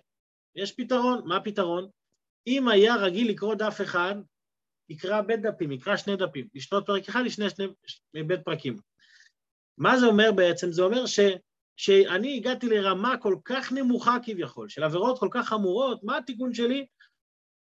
יש 0.56 0.72
פתרון. 0.72 1.22
מה 1.24 1.36
הפתרון? 1.36 1.88
אם 2.46 2.68
היה 2.68 2.96
רגיל 2.96 3.30
לקרוא 3.30 3.54
דף 3.54 3.80
אחד, 3.82 4.14
יקרא 4.88 5.20
בית 5.20 5.42
דפים, 5.42 5.72
יקרא 5.72 5.96
שני 5.96 6.16
דפים. 6.16 6.48
לשתות 6.54 6.86
פרק 6.86 7.08
אחד, 7.08 7.22
לשני 7.24 7.50
שני, 7.50 7.66
שני 7.86 8.22
בית 8.22 8.40
פרקים. 8.44 8.76
מה 9.78 9.98
זה 9.98 10.06
אומר 10.06 10.32
בעצם? 10.32 10.72
זה 10.72 10.82
אומר 10.82 11.06
ש, 11.06 11.20
שאני 11.76 12.36
הגעתי 12.36 12.66
לרמה 12.66 13.16
כל 13.16 13.36
כך 13.44 13.72
נמוכה 13.72 14.16
כביכול, 14.22 14.68
של 14.68 14.82
עבירות 14.82 15.18
כל 15.18 15.28
כך 15.30 15.48
חמורות, 15.48 16.04
מה 16.04 16.16
התיקון 16.16 16.54
שלי? 16.54 16.86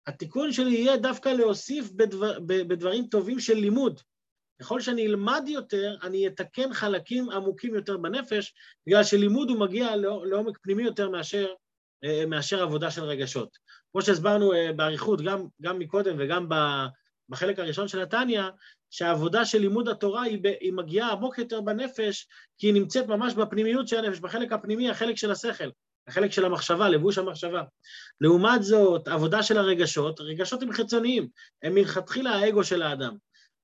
התיקון 0.06 0.52
שלי 0.52 0.70
יהיה 0.70 0.96
דווקא 0.96 1.28
להוסיף 1.28 1.90
בדבר, 1.90 2.38
בדברים 2.46 3.06
טובים 3.06 3.40
של 3.40 3.54
לימוד. 3.54 4.00
ככל 4.60 4.80
שאני 4.80 5.06
אלמד 5.06 5.42
יותר, 5.46 5.96
אני 6.02 6.26
אתקן 6.26 6.72
חלקים 6.72 7.30
עמוקים 7.30 7.74
יותר 7.74 7.96
בנפש, 7.96 8.54
בגלל 8.86 9.04
שלימוד 9.04 9.50
הוא 9.50 9.58
מגיע 9.58 9.96
לעומק 9.96 10.58
פנימי 10.58 10.82
יותר 10.82 11.08
מאשר, 11.08 11.46
אה, 12.04 12.26
מאשר 12.26 12.62
עבודה 12.62 12.90
של 12.90 13.02
רגשות. 13.02 13.58
כמו 13.92 14.02
שהסברנו 14.02 14.52
אה, 14.52 14.72
באריכות, 14.72 15.20
גם, 15.20 15.46
גם 15.62 15.78
מקודם 15.78 16.16
וגם 16.18 16.48
בחלק 17.28 17.58
הראשון 17.58 17.88
של 17.88 18.02
נתניה, 18.02 18.48
שהעבודה 18.90 19.44
של 19.44 19.58
לימוד 19.58 19.88
התורה 19.88 20.22
היא, 20.22 20.38
היא 20.60 20.72
מגיעה 20.72 21.12
עמוק 21.12 21.38
יותר 21.38 21.60
בנפש, 21.60 22.28
כי 22.58 22.66
היא 22.66 22.74
נמצאת 22.74 23.06
ממש 23.06 23.34
בפנימיות 23.34 23.88
של 23.88 24.04
הנפש, 24.04 24.20
בחלק 24.20 24.52
הפנימי, 24.52 24.90
החלק 24.90 25.16
של 25.16 25.30
השכל. 25.30 25.70
החלק 26.10 26.32
של 26.32 26.44
המחשבה, 26.44 26.88
לבוש 26.88 27.18
המחשבה. 27.18 27.62
לעומת 28.20 28.62
זאת, 28.62 29.08
עבודה 29.08 29.42
של 29.42 29.58
הרגשות, 29.58 30.20
רגשות 30.20 30.62
הם 30.62 30.72
חיצוניים, 30.72 31.28
הם 31.62 31.74
מלכתחילה 31.74 32.30
האגו 32.30 32.64
של 32.64 32.82
האדם. 32.82 33.16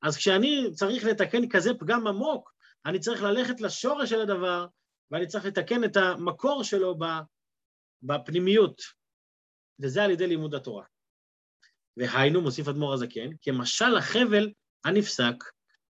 אז 0.02 0.16
כשאני 0.16 0.70
צריך 0.74 1.04
לתקן 1.04 1.48
כזה 1.48 1.74
פגם 1.74 2.06
עמוק, 2.06 2.52
אני 2.86 2.98
צריך 2.98 3.22
ללכת 3.22 3.60
לשורש 3.60 4.10
של 4.10 4.20
הדבר, 4.20 4.66
ואני 5.10 5.26
צריך 5.26 5.44
לתקן 5.44 5.84
את 5.84 5.96
המקור 5.96 6.64
שלו 6.64 6.98
בפנימיות, 8.02 8.82
וזה 9.80 10.04
על 10.04 10.10
ידי 10.10 10.26
לימוד 10.26 10.54
התורה. 10.54 10.84
והיינו, 11.96 12.40
מוסיף 12.40 12.68
אדמו"ר 12.68 12.94
הזקן, 12.94 13.30
כמשל 13.42 13.96
החבל 13.96 14.50
הנפסק. 14.84 15.34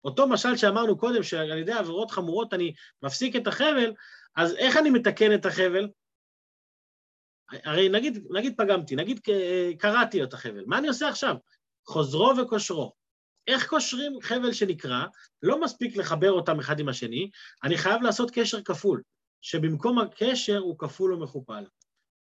אותו 0.05 0.27
משל 0.27 0.57
שאמרנו 0.57 0.97
קודם, 0.97 1.23
שעל 1.23 1.57
ידי 1.57 1.73
עבירות 1.73 2.11
חמורות 2.11 2.53
אני 2.53 2.73
מפסיק 3.03 3.35
את 3.35 3.47
החבל, 3.47 3.93
אז 4.35 4.55
איך 4.55 4.77
אני 4.77 4.89
מתקן 4.89 5.33
את 5.33 5.45
החבל? 5.45 5.89
הרי 7.49 7.89
נגיד, 7.89 8.27
נגיד 8.29 8.53
פגמתי, 8.57 8.95
נגיד 8.95 9.19
קראתי 9.79 10.23
את 10.23 10.33
החבל, 10.33 10.63
מה 10.67 10.77
אני 10.77 10.87
עושה 10.87 11.09
עכשיו? 11.09 11.35
חוזרו 11.87 12.31
וכושרו. 12.37 12.93
איך 13.47 13.67
קושרים 13.67 14.21
חבל 14.21 14.53
שנקרע? 14.53 15.05
לא 15.41 15.61
מספיק 15.61 15.97
לחבר 15.97 16.31
אותם 16.31 16.59
אחד 16.59 16.79
עם 16.79 16.89
השני, 16.89 17.29
אני 17.63 17.77
חייב 17.77 18.01
לעשות 18.01 18.31
קשר 18.33 18.61
כפול, 18.61 19.01
שבמקום 19.41 19.99
הקשר 19.99 20.57
הוא 20.57 20.79
כפול 20.79 21.13
ומכופל. 21.13 21.63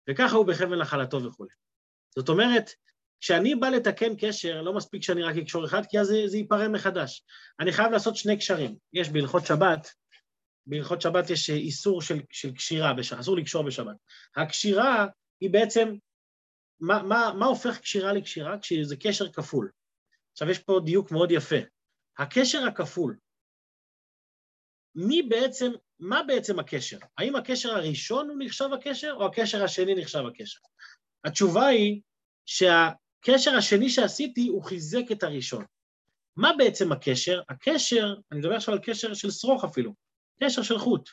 וככה 0.09 0.37
הוא 0.37 0.47
בחבל 0.47 0.81
נחלתו 0.81 1.25
וכולי. 1.25 1.51
זאת 2.17 2.29
אומרת, 2.29 2.71
כשאני 3.21 3.55
בא 3.55 3.69
לתקן 3.69 4.17
קשר, 4.19 4.63
לא 4.63 4.73
מספיק 4.73 5.03
שאני 5.03 5.23
רק 5.23 5.37
אקשור 5.37 5.65
אחד, 5.65 5.83
כי 5.89 6.01
אז 6.01 6.07
זה, 6.07 6.23
זה 6.27 6.37
ייפרם 6.37 6.73
מחדש. 6.73 7.23
אני 7.61 7.73
חייב 7.73 7.93
לעשות 7.93 8.17
שני 8.17 8.37
קשרים. 8.37 8.77
יש 8.93 9.09
בהלכות 9.09 9.47
שבת, 9.47 9.93
בהלכות 10.69 11.03
שבת 11.03 11.31
יש 11.31 11.51
איסור 11.51 12.03
של, 12.03 12.21
של 12.31 12.55
קשירה, 12.55 12.93
אסור 13.21 13.37
לקשור 13.37 13.63
בשבת. 13.63 13.97
הקשירה 14.37 15.07
היא 15.41 15.51
בעצם, 15.51 15.95
מה, 16.81 17.03
מה, 17.03 17.33
מה 17.39 17.47
הופך 17.47 17.81
קשירה 17.81 18.13
לקשירה? 18.13 18.59
כשזה 18.59 18.97
קשר 18.97 19.33
כפול. 19.33 19.71
עכשיו 20.33 20.51
יש 20.51 20.59
פה 20.59 20.81
דיוק 20.85 21.13
מאוד 21.13 21.31
יפה. 21.31 21.57
הקשר 22.19 22.67
הכפול, 22.67 23.17
מי 24.95 25.23
בעצם, 25.23 25.73
מה 25.99 26.23
בעצם 26.23 26.59
הקשר? 26.59 26.99
האם 27.19 27.37
הקשר 27.37 27.71
הראשון 27.71 28.29
הוא 28.29 28.37
נחשב 28.39 28.69
הקשר, 28.75 29.15
או 29.17 29.27
הקשר 29.27 29.65
השני 29.65 29.95
נחשב 29.95 30.23
הקשר? 30.27 30.59
התשובה 31.25 31.67
היא 31.67 32.01
שהקשר 32.47 33.57
השני 33.57 33.91
שעשיתי 33.91 34.49
הוא 34.49 34.65
חיזק 34.65 35.13
את 35.13 35.23
הראשון. 35.23 35.65
מה 36.37 36.51
בעצם 36.59 36.93
הקשר? 36.93 37.41
הקשר, 37.49 38.15
אני 38.33 38.41
מדבר 38.41 38.55
עכשיו 38.55 38.75
על 38.75 38.81
קשר 38.83 39.15
של 39.15 39.31
שרוך 39.31 39.65
אפילו, 39.65 39.95
קשר 40.43 40.63
של 40.63 40.79
חוט. 40.79 41.11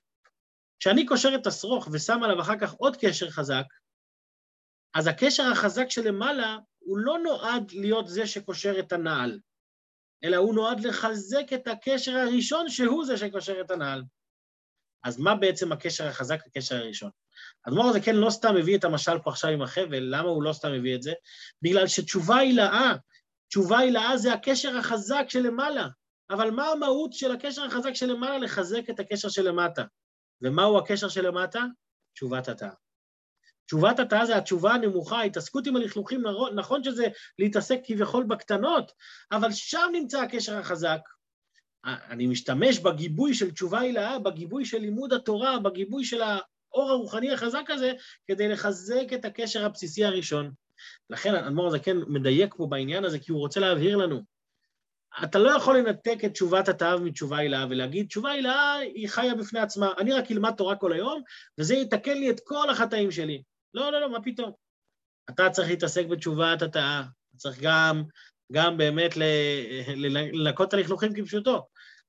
כשאני 0.80 1.06
קושר 1.06 1.36
את 1.36 1.48
השרוך 1.48 1.88
ושם 1.92 2.24
עליו 2.24 2.42
אחר 2.42 2.60
כך 2.60 2.74
עוד 2.74 2.98
קשר 3.02 3.30
חזק, 3.30 3.66
אז 4.96 5.08
הקשר 5.08 5.44
החזק 5.52 5.90
שלמעלה 5.90 6.58
הוא 6.80 6.98
לא 6.98 7.20
נועד 7.20 7.72
להיות 7.72 8.08
זה 8.08 8.28
שקושר 8.28 8.80
את 8.80 8.94
הנעל, 8.94 9.40
אלא 10.24 10.38
הוא 10.38 10.56
נועד 10.56 10.80
לחזק 10.80 11.54
את 11.54 11.68
הקשר 11.68 12.16
הראשון 12.16 12.70
שהוא 12.70 13.06
זה 13.06 13.18
שקושר 13.18 13.62
את 13.62 13.72
הנעל. 13.72 14.04
אז 15.04 15.20
מה 15.20 15.36
בעצם 15.36 15.72
הקשר 15.72 16.08
החזק 16.08 16.48
לקשר 16.48 16.76
הראשון? 16.76 17.10
אדמו"ר 17.68 17.90
הזה 17.90 18.02
כן 18.02 18.16
לא 18.16 18.30
סתם 18.30 18.56
מביא 18.56 18.78
את 18.78 18.84
המשל 18.84 19.20
פה 19.24 19.30
עכשיו 19.30 19.52
עם 19.52 19.62
החבל, 19.62 20.04
למה 20.16 20.30
הוא 20.30 20.44
לא 20.44 20.54
סתם 20.54 20.72
מביא 20.74 20.96
את 20.96 21.02
זה? 21.02 21.14
בגלל 21.62 21.88
שתשובה 21.88 22.38
הילאה, 22.38 22.94
תשובה 23.48 23.80
הילאה 23.80 24.18
זה 24.18 24.34
הקשר 24.34 24.78
החזק 24.78 25.26
שלמעלה. 25.28 25.88
אבל 26.30 26.52
מה 26.52 26.68
המהות 26.68 27.14
של 27.14 27.32
הקשר 27.32 27.64
החזק 27.64 27.94
שלמעלה? 27.94 28.38
לחזק 28.38 28.90
את 28.90 29.00
הקשר 29.00 29.30
שלמטה. 29.30 29.84
ומהו 30.42 30.78
הקשר 30.78 31.10
שלמטה? 31.10 31.64
תשובת 32.14 32.48
התא. 32.48 32.70
תשובת 33.66 34.00
התא 34.00 34.26
זה 34.26 34.38
התשובה 34.38 34.74
הנמוכה, 34.74 35.18
ההתעסקות 35.18 35.68
עם 35.68 35.76
הלכלוכים, 35.76 36.24
נכון 36.56 36.84
שזה 36.84 37.08
להתעסק 37.40 37.80
כביכול 37.84 38.24
בקטנות, 38.24 38.92
אבל 39.32 39.52
שם 39.52 39.90
נמצא 39.94 40.22
הקשר 40.22 40.58
החזק. 40.58 41.00
אני 41.86 42.28
משתמש 42.28 42.80
בגיבוי 42.80 43.34
של 43.34 43.52
תשובה 43.52 43.80
הילאה, 43.80 44.20
בגיבוי 44.20 44.66
של 44.66 44.78
לימוד 44.78 45.14
התורה, 45.14 45.60
בגיבוי 45.60 46.06
של 46.06 46.22
האור 46.22 46.92
הרוחני 46.92 47.32
החזק 47.34 47.70
הזה, 47.70 47.94
כדי 48.28 48.48
לחזק 48.48 49.14
את 49.14 49.26
הקשר 49.26 49.66
הבסיסי 49.66 50.06
הראשון. 50.06 50.52
לכן 51.10 51.36
האדמו"ר 51.36 51.68
הזה 51.68 51.80
כן 51.80 51.98
מדייק 52.08 52.56
פה 52.58 52.68
בעניין 52.70 53.06
הזה, 53.06 53.20
כי 53.20 53.32
הוא 53.32 53.40
רוצה 53.40 53.60
להבהיר 53.60 53.98
לנו. 53.98 54.35
אתה 55.24 55.40
לא 55.40 55.52
יכול 55.58 55.78
לנתק 55.78 56.18
את 56.26 56.32
תשובת 56.32 56.68
התאו 56.70 57.00
מתשובה 57.02 57.38
הילאה 57.38 57.66
ולהגיד, 57.70 58.08
תשובה 58.08 58.32
הילאה 58.32 58.76
היא 58.76 59.10
חיה 59.10 59.36
בפני 59.36 59.60
עצמה, 59.60 59.94
אני 59.98 60.14
רק 60.14 60.32
אלמד 60.32 60.52
תורה 60.52 60.76
כל 60.76 60.94
היום, 60.94 61.22
וזה 61.58 61.76
יתקן 61.76 62.18
לי 62.18 62.30
את 62.30 62.40
כל 62.44 62.70
החטאים 62.70 63.12
שלי. 63.12 63.44
לא, 63.74 63.92
לא, 63.92 64.02
לא, 64.02 64.12
מה 64.12 64.22
פתאום? 64.22 64.52
אתה 65.30 65.50
צריך 65.50 65.70
להתעסק 65.70 66.06
בתשובת 66.06 66.62
התאה, 66.62 67.00
אתה 67.00 67.38
צריך 67.38 67.60
גם, 67.62 68.04
גם 68.52 68.78
באמת 68.78 69.18
לנקות 70.34 70.68
את 70.68 70.74
הלכלוכים 70.74 71.14
כפשוטו. 71.14 71.68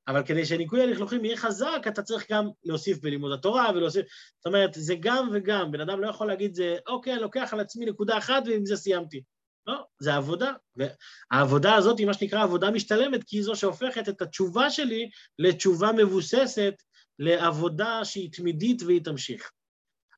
אבל 0.08 0.22
כדי 0.26 0.46
שניקוי 0.46 0.82
הלכלוכים 0.82 1.24
יהיה 1.24 1.36
חזק, 1.36 1.82
אתה 1.88 2.02
צריך 2.02 2.32
גם 2.32 2.48
להוסיף 2.64 2.98
בלימוד 3.02 3.32
התורה 3.32 3.70
ולהוסיף... 3.74 4.06
זאת 4.36 4.46
אומרת, 4.46 4.70
זה 4.74 4.94
גם 5.00 5.28
וגם. 5.32 5.70
בן 5.70 5.80
אדם 5.80 6.00
לא 6.00 6.08
יכול 6.08 6.26
להגיד, 6.26 6.54
זה, 6.54 6.76
אוקיי, 6.86 7.12
אני 7.12 7.22
לוקח 7.22 7.52
על 7.52 7.60
עצמי 7.60 7.86
נקודה 7.86 8.18
אחת 8.18 8.42
ועם 8.46 8.66
זה 8.66 8.76
סיימתי. 8.76 9.22
לא, 9.66 9.84
זה 9.98 10.14
עבודה. 10.14 10.52
והעבודה 10.76 11.74
הזאת 11.74 11.98
היא 11.98 12.06
מה 12.06 12.14
שנקרא 12.14 12.42
עבודה 12.42 12.70
משתלמת, 12.70 13.24
כי 13.24 13.36
היא 13.36 13.44
זו 13.44 13.56
שהופכת 13.56 14.08
את 14.08 14.22
התשובה 14.22 14.70
שלי 14.70 15.10
לתשובה 15.38 15.92
מבוססת, 15.92 16.74
לעבודה 17.18 18.04
שהיא 18.04 18.32
תמידית 18.32 18.82
והיא 18.82 19.04
תמשיך. 19.04 19.50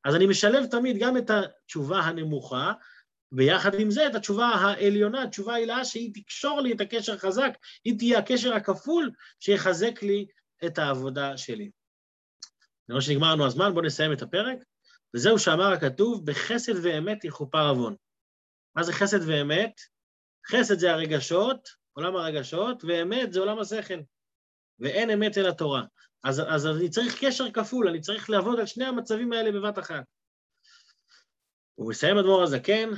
אז 0.05 0.15
אני 0.15 0.27
משלב 0.27 0.65
תמיד 0.65 0.97
גם 0.99 1.17
את 1.17 1.29
התשובה 1.29 1.99
הנמוכה, 1.99 2.73
ויחד 3.31 3.79
עם 3.79 3.91
זה 3.91 4.07
את 4.07 4.15
התשובה 4.15 4.45
העליונה, 4.45 5.23
התשובה 5.23 5.53
העילאה, 5.53 5.85
שהיא 5.85 6.11
תקשור 6.13 6.61
לי 6.61 6.73
את 6.73 6.81
הקשר 6.81 7.13
החזק, 7.13 7.51
היא 7.85 7.97
תהיה 7.97 8.19
הקשר 8.19 8.53
הכפול 8.53 9.11
שיחזק 9.39 10.03
לי 10.03 10.25
את 10.65 10.77
העבודה 10.77 11.37
שלי. 11.37 11.63
אני 11.63 12.93
רואה 12.93 13.01
שנגמר 13.01 13.31
לנו 13.31 13.45
הזמן, 13.45 13.73
בואו 13.73 13.85
נסיים 13.85 14.13
את 14.13 14.21
הפרק. 14.21 14.57
וזהו 15.15 15.39
שאמר 15.39 15.73
הכתוב, 15.73 16.25
בחסד 16.25 16.73
ואמת 16.83 17.23
יכופר 17.23 17.69
עוון. 17.69 17.95
מה 18.75 18.83
זה 18.83 18.93
חסד 18.93 19.29
ואמת? 19.29 19.79
חסד 20.47 20.79
זה 20.79 20.91
הרגשות, 20.91 21.69
עולם 21.93 22.15
הרגשות, 22.15 22.83
ואמת 22.87 23.33
זה 23.33 23.39
עולם 23.39 23.59
השכל. 23.59 23.99
ואין 24.79 25.09
אמת 25.09 25.37
אל 25.37 25.47
התורה. 25.47 25.83
אז, 26.23 26.41
אז 26.47 26.67
אני 26.67 26.89
צריך 26.89 27.25
קשר 27.25 27.51
כפול, 27.51 27.87
אני 27.87 28.01
צריך 28.01 28.29
לעבוד 28.29 28.59
על 28.59 28.65
שני 28.65 28.85
המצבים 28.85 29.33
האלה 29.33 29.51
בבת 29.51 29.79
אחת. 29.79 30.03
הוא 31.75 31.89
מסיים 31.89 32.17
אדמו"ר 32.17 32.43
הזקן, 32.43 32.89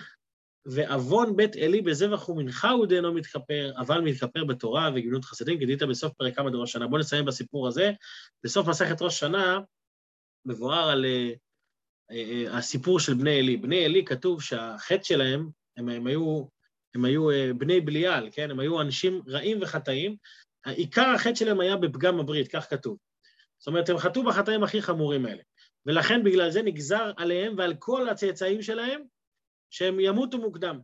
ועוון 0.65 1.35
בית 1.35 1.55
עלי 1.55 1.81
בזבח 1.81 2.29
ומנחה 2.29 2.69
הוא 2.69 2.85
דאינו 2.85 3.13
מתכפר, 3.13 3.71
אבל 3.77 4.01
מתכפר 4.01 4.43
בתורה 4.45 4.89
וגמילות 4.95 5.25
חסדים, 5.25 5.59
גדית 5.59 5.83
בסוף 5.83 6.13
פרק 6.13 6.35
כמה 6.35 6.49
דראש 6.49 6.71
שנה. 6.71 6.87
בואו 6.87 6.99
נסיים 6.99 7.25
בסיפור 7.25 7.67
הזה. 7.67 7.91
בסוף 8.43 8.67
מסכת 8.67 9.01
ראש 9.01 9.19
שנה 9.19 9.59
מבואר 10.45 10.89
על 10.89 11.05
uh, 11.05 11.35
uh, 12.11 12.57
הסיפור 12.57 12.99
של 12.99 13.13
בני 13.13 13.39
עלי. 13.39 13.57
בני 13.57 13.85
עלי 13.85 14.05
כתוב 14.05 14.41
שהחטא 14.41 15.03
שלהם, 15.03 15.49
הם, 15.81 15.89
הם 15.89 16.07
היו, 16.07 16.43
הם 16.95 17.05
היו 17.05 17.31
uh, 17.31 17.53
בני 17.57 17.81
בליעל, 17.81 18.29
כן? 18.31 18.51
הם 18.51 18.59
היו 18.59 18.81
אנשים 18.81 19.21
רעים 19.27 19.57
וחטאים. 19.61 20.15
עיקר 20.65 21.09
החטא 21.15 21.35
שלהם 21.35 21.59
היה 21.59 21.77
בפגם 21.77 22.19
הברית, 22.19 22.47
כך 22.47 22.69
כתוב. 22.69 22.97
זאת 23.59 23.67
אומרת, 23.67 23.89
הם 23.89 23.97
חטאו 23.97 24.23
בחטאים 24.23 24.63
הכי 24.63 24.81
חמורים 24.81 25.25
האלה. 25.25 25.41
ולכן 25.85 26.23
בגלל 26.23 26.51
זה 26.51 26.61
נגזר 26.61 27.11
עליהם 27.17 27.55
ועל 27.57 27.73
כל 27.79 28.09
הצאצאים 28.09 28.61
שלהם 28.61 29.01
שהם 29.69 29.99
ימותו 29.99 30.37
מוקדם. 30.37 30.79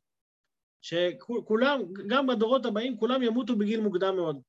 שכולם, 0.82 1.82
גם 2.08 2.28
בדורות 2.28 2.66
הבאים, 2.66 2.98
כולם 2.98 3.24
ימותו 3.24 3.56
בגיל 3.56 3.80
מוקדם 3.80 4.16
מאוד. 4.16 4.42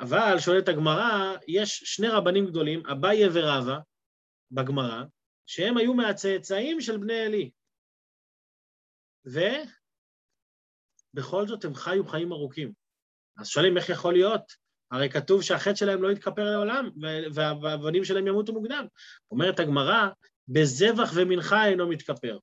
אבל, 0.00 0.38
שואלת 0.38 0.68
הגמרא, 0.68 1.36
יש 1.48 1.82
שני 1.84 2.08
רבנים 2.08 2.46
גדולים, 2.46 2.86
אביי 2.86 3.28
ורבא, 3.32 3.78
בגמרא, 4.50 5.02
שהם 5.46 5.76
היו 5.76 5.94
מהצאצאים 5.94 6.80
של 6.80 6.96
בני 6.96 7.20
עלי. 7.20 7.50
ובכל 9.24 9.68
זאת 11.48 11.64
הם 11.64 11.74
חיו 11.74 12.06
חיים 12.06 12.32
ארוכים. 12.32 12.72
אז 13.38 13.48
שואלים 13.48 13.76
איך 13.76 13.88
יכול 13.88 14.12
להיות? 14.12 14.62
הרי 14.90 15.10
כתוב 15.10 15.42
שהחטא 15.42 15.74
שלהם 15.74 16.02
לא 16.02 16.12
יתכפר 16.12 16.50
לעולם, 16.50 16.90
והבנים 17.62 18.04
שלהם 18.04 18.26
ימותו 18.26 18.52
מוקדם. 18.52 18.86
אומרת 19.30 19.60
הגמרא, 19.60 20.08
בזבח 20.48 21.10
ומנחה 21.14 21.66
אינו 21.66 21.88
מתכפר. 21.88 22.38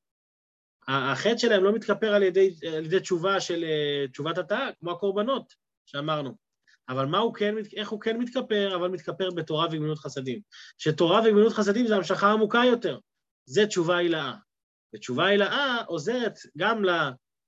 החטא 0.88 1.38
שלהם 1.38 1.64
לא 1.64 1.74
מתכפר 1.74 2.14
על 2.14 2.24
ידי, 2.24 2.56
על 2.78 2.86
ידי 2.86 3.00
תשובה 3.00 3.42
של 3.42 3.66
תשובת 4.12 4.38
התאה, 4.38 4.70
כמו 4.80 4.92
הקורבנות 4.92 5.54
שאמרנו. 5.86 6.36
אבל 6.90 7.06
מה 7.06 7.18
הוא 7.18 7.34
כן, 7.34 7.56
איך 7.76 7.90
הוא 7.90 8.02
כן 8.02 8.18
מתכפר? 8.18 8.76
אבל 8.76 8.88
מתכפר 8.88 9.32
בתורה 9.32 9.66
וגמילות 9.66 10.00
חסדים. 10.00 10.42
שתורה 10.78 11.22
וגמילות 11.26 11.54
חסדים 11.54 11.88
זה 11.88 11.96
המשכה 11.96 12.32
עמוקה 12.32 12.62
יותר. 12.66 13.00
זה 13.46 13.68
תשובה 13.68 13.98
הילאה. 13.98 14.34
ותשובה 14.96 15.26
הילאה 15.28 15.84
עוזרת 15.88 16.40
גם 16.58 16.84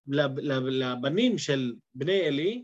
לבנים 0.08 1.38
של 1.38 1.74
בני 1.96 2.28
עלי, 2.28 2.64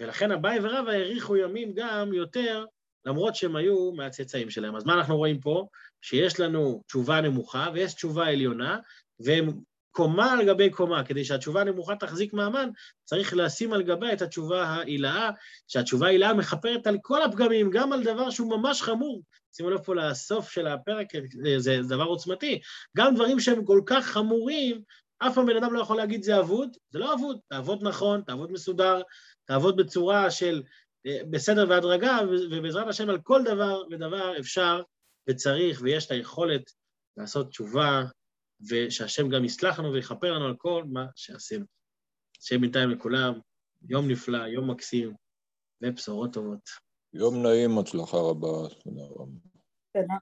ולכן 0.00 0.32
אביי 0.32 0.58
ורבא 0.62 0.90
האריכו 0.90 1.36
ימים 1.36 1.72
גם 1.74 2.12
יותר, 2.12 2.64
למרות 3.04 3.34
שהם 3.34 3.56
היו 3.56 3.92
מהצאצאים 3.92 4.50
שלהם. 4.50 4.76
אז 4.76 4.84
מה 4.84 4.94
אנחנו 4.94 5.16
רואים 5.16 5.40
פה? 5.40 5.66
שיש 6.02 6.40
לנו 6.40 6.82
תשובה 6.86 7.20
נמוכה 7.20 7.68
ויש 7.74 7.94
תשובה 7.94 8.28
עליונה, 8.28 8.78
והם 9.20 9.48
קומה 9.92 10.32
על 10.32 10.46
גבי 10.46 10.70
קומה. 10.70 11.04
כדי 11.04 11.24
שהתשובה 11.24 11.60
הנמוכה 11.60 11.96
תחזיק 11.96 12.32
מעמד, 12.32 12.68
צריך 13.04 13.34
לשים 13.36 13.72
על 13.72 13.82
גבה 13.82 14.12
את 14.12 14.22
התשובה 14.22 14.64
העילאה, 14.64 15.30
שהתשובה 15.68 16.06
העילאה 16.06 16.34
מכפרת 16.34 16.86
על 16.86 16.98
כל 17.02 17.22
הפגמים, 17.22 17.70
גם 17.70 17.92
על 17.92 18.02
דבר 18.02 18.30
שהוא 18.30 18.50
ממש 18.50 18.82
חמור. 18.82 19.22
שימו 19.56 19.70
לב 19.70 19.80
פה 19.80 19.94
לסוף 19.94 20.50
של 20.50 20.66
הפרק, 20.66 21.06
זה 21.58 21.80
דבר 21.88 22.04
עוצמתי. 22.04 22.60
גם 22.96 23.14
דברים 23.14 23.40
שהם 23.40 23.64
כל 23.64 23.80
כך 23.86 24.06
חמורים, 24.06 24.82
אף 25.18 25.34
פעם 25.34 25.46
בן 25.46 25.56
אדם 25.56 25.72
לא 25.74 25.80
יכול 25.80 25.96
להגיד 25.96 26.22
זה 26.22 26.38
אבוד, 26.38 26.76
זה 26.90 26.98
לא 26.98 27.14
אבוד, 27.14 27.38
תעבוד 27.48 27.82
נכון, 27.82 28.22
תעבוד 28.22 28.52
מסודר, 28.52 29.00
תעבוד 29.44 29.76
בצורה 29.76 30.30
של 30.30 30.62
אה, 31.06 31.18
בסדר 31.30 31.66
והדרגה, 31.68 32.18
ובעזרת 32.50 32.88
השם 32.88 33.10
על 33.10 33.18
כל 33.18 33.42
דבר 33.44 33.82
ודבר 33.90 34.38
אפשר 34.38 34.82
וצריך 35.28 35.80
ויש 35.82 36.06
את 36.06 36.10
היכולת 36.10 36.70
לעשות 37.16 37.48
תשובה, 37.48 38.02
ושהשם 38.70 39.28
גם 39.28 39.44
יסלח 39.44 39.78
לנו 39.78 39.92
ויכפר 39.92 40.32
לנו 40.32 40.44
על 40.44 40.56
כל 40.56 40.84
מה 40.86 41.06
שעשינו. 41.16 41.64
השם 42.40 42.60
בינתיים 42.60 42.90
לכולם, 42.90 43.34
יום 43.88 44.10
נפלא, 44.10 44.46
יום 44.46 44.70
מקסים, 44.70 45.14
ובשורות 45.82 46.32
טובות. 46.32 46.70
יום 47.12 47.42
נעים, 47.42 47.78
הצלחה 47.78 48.16
רבה, 48.16 48.68
תודה 48.84 49.02
רבה. 49.02 49.24
תודה. 49.92 50.14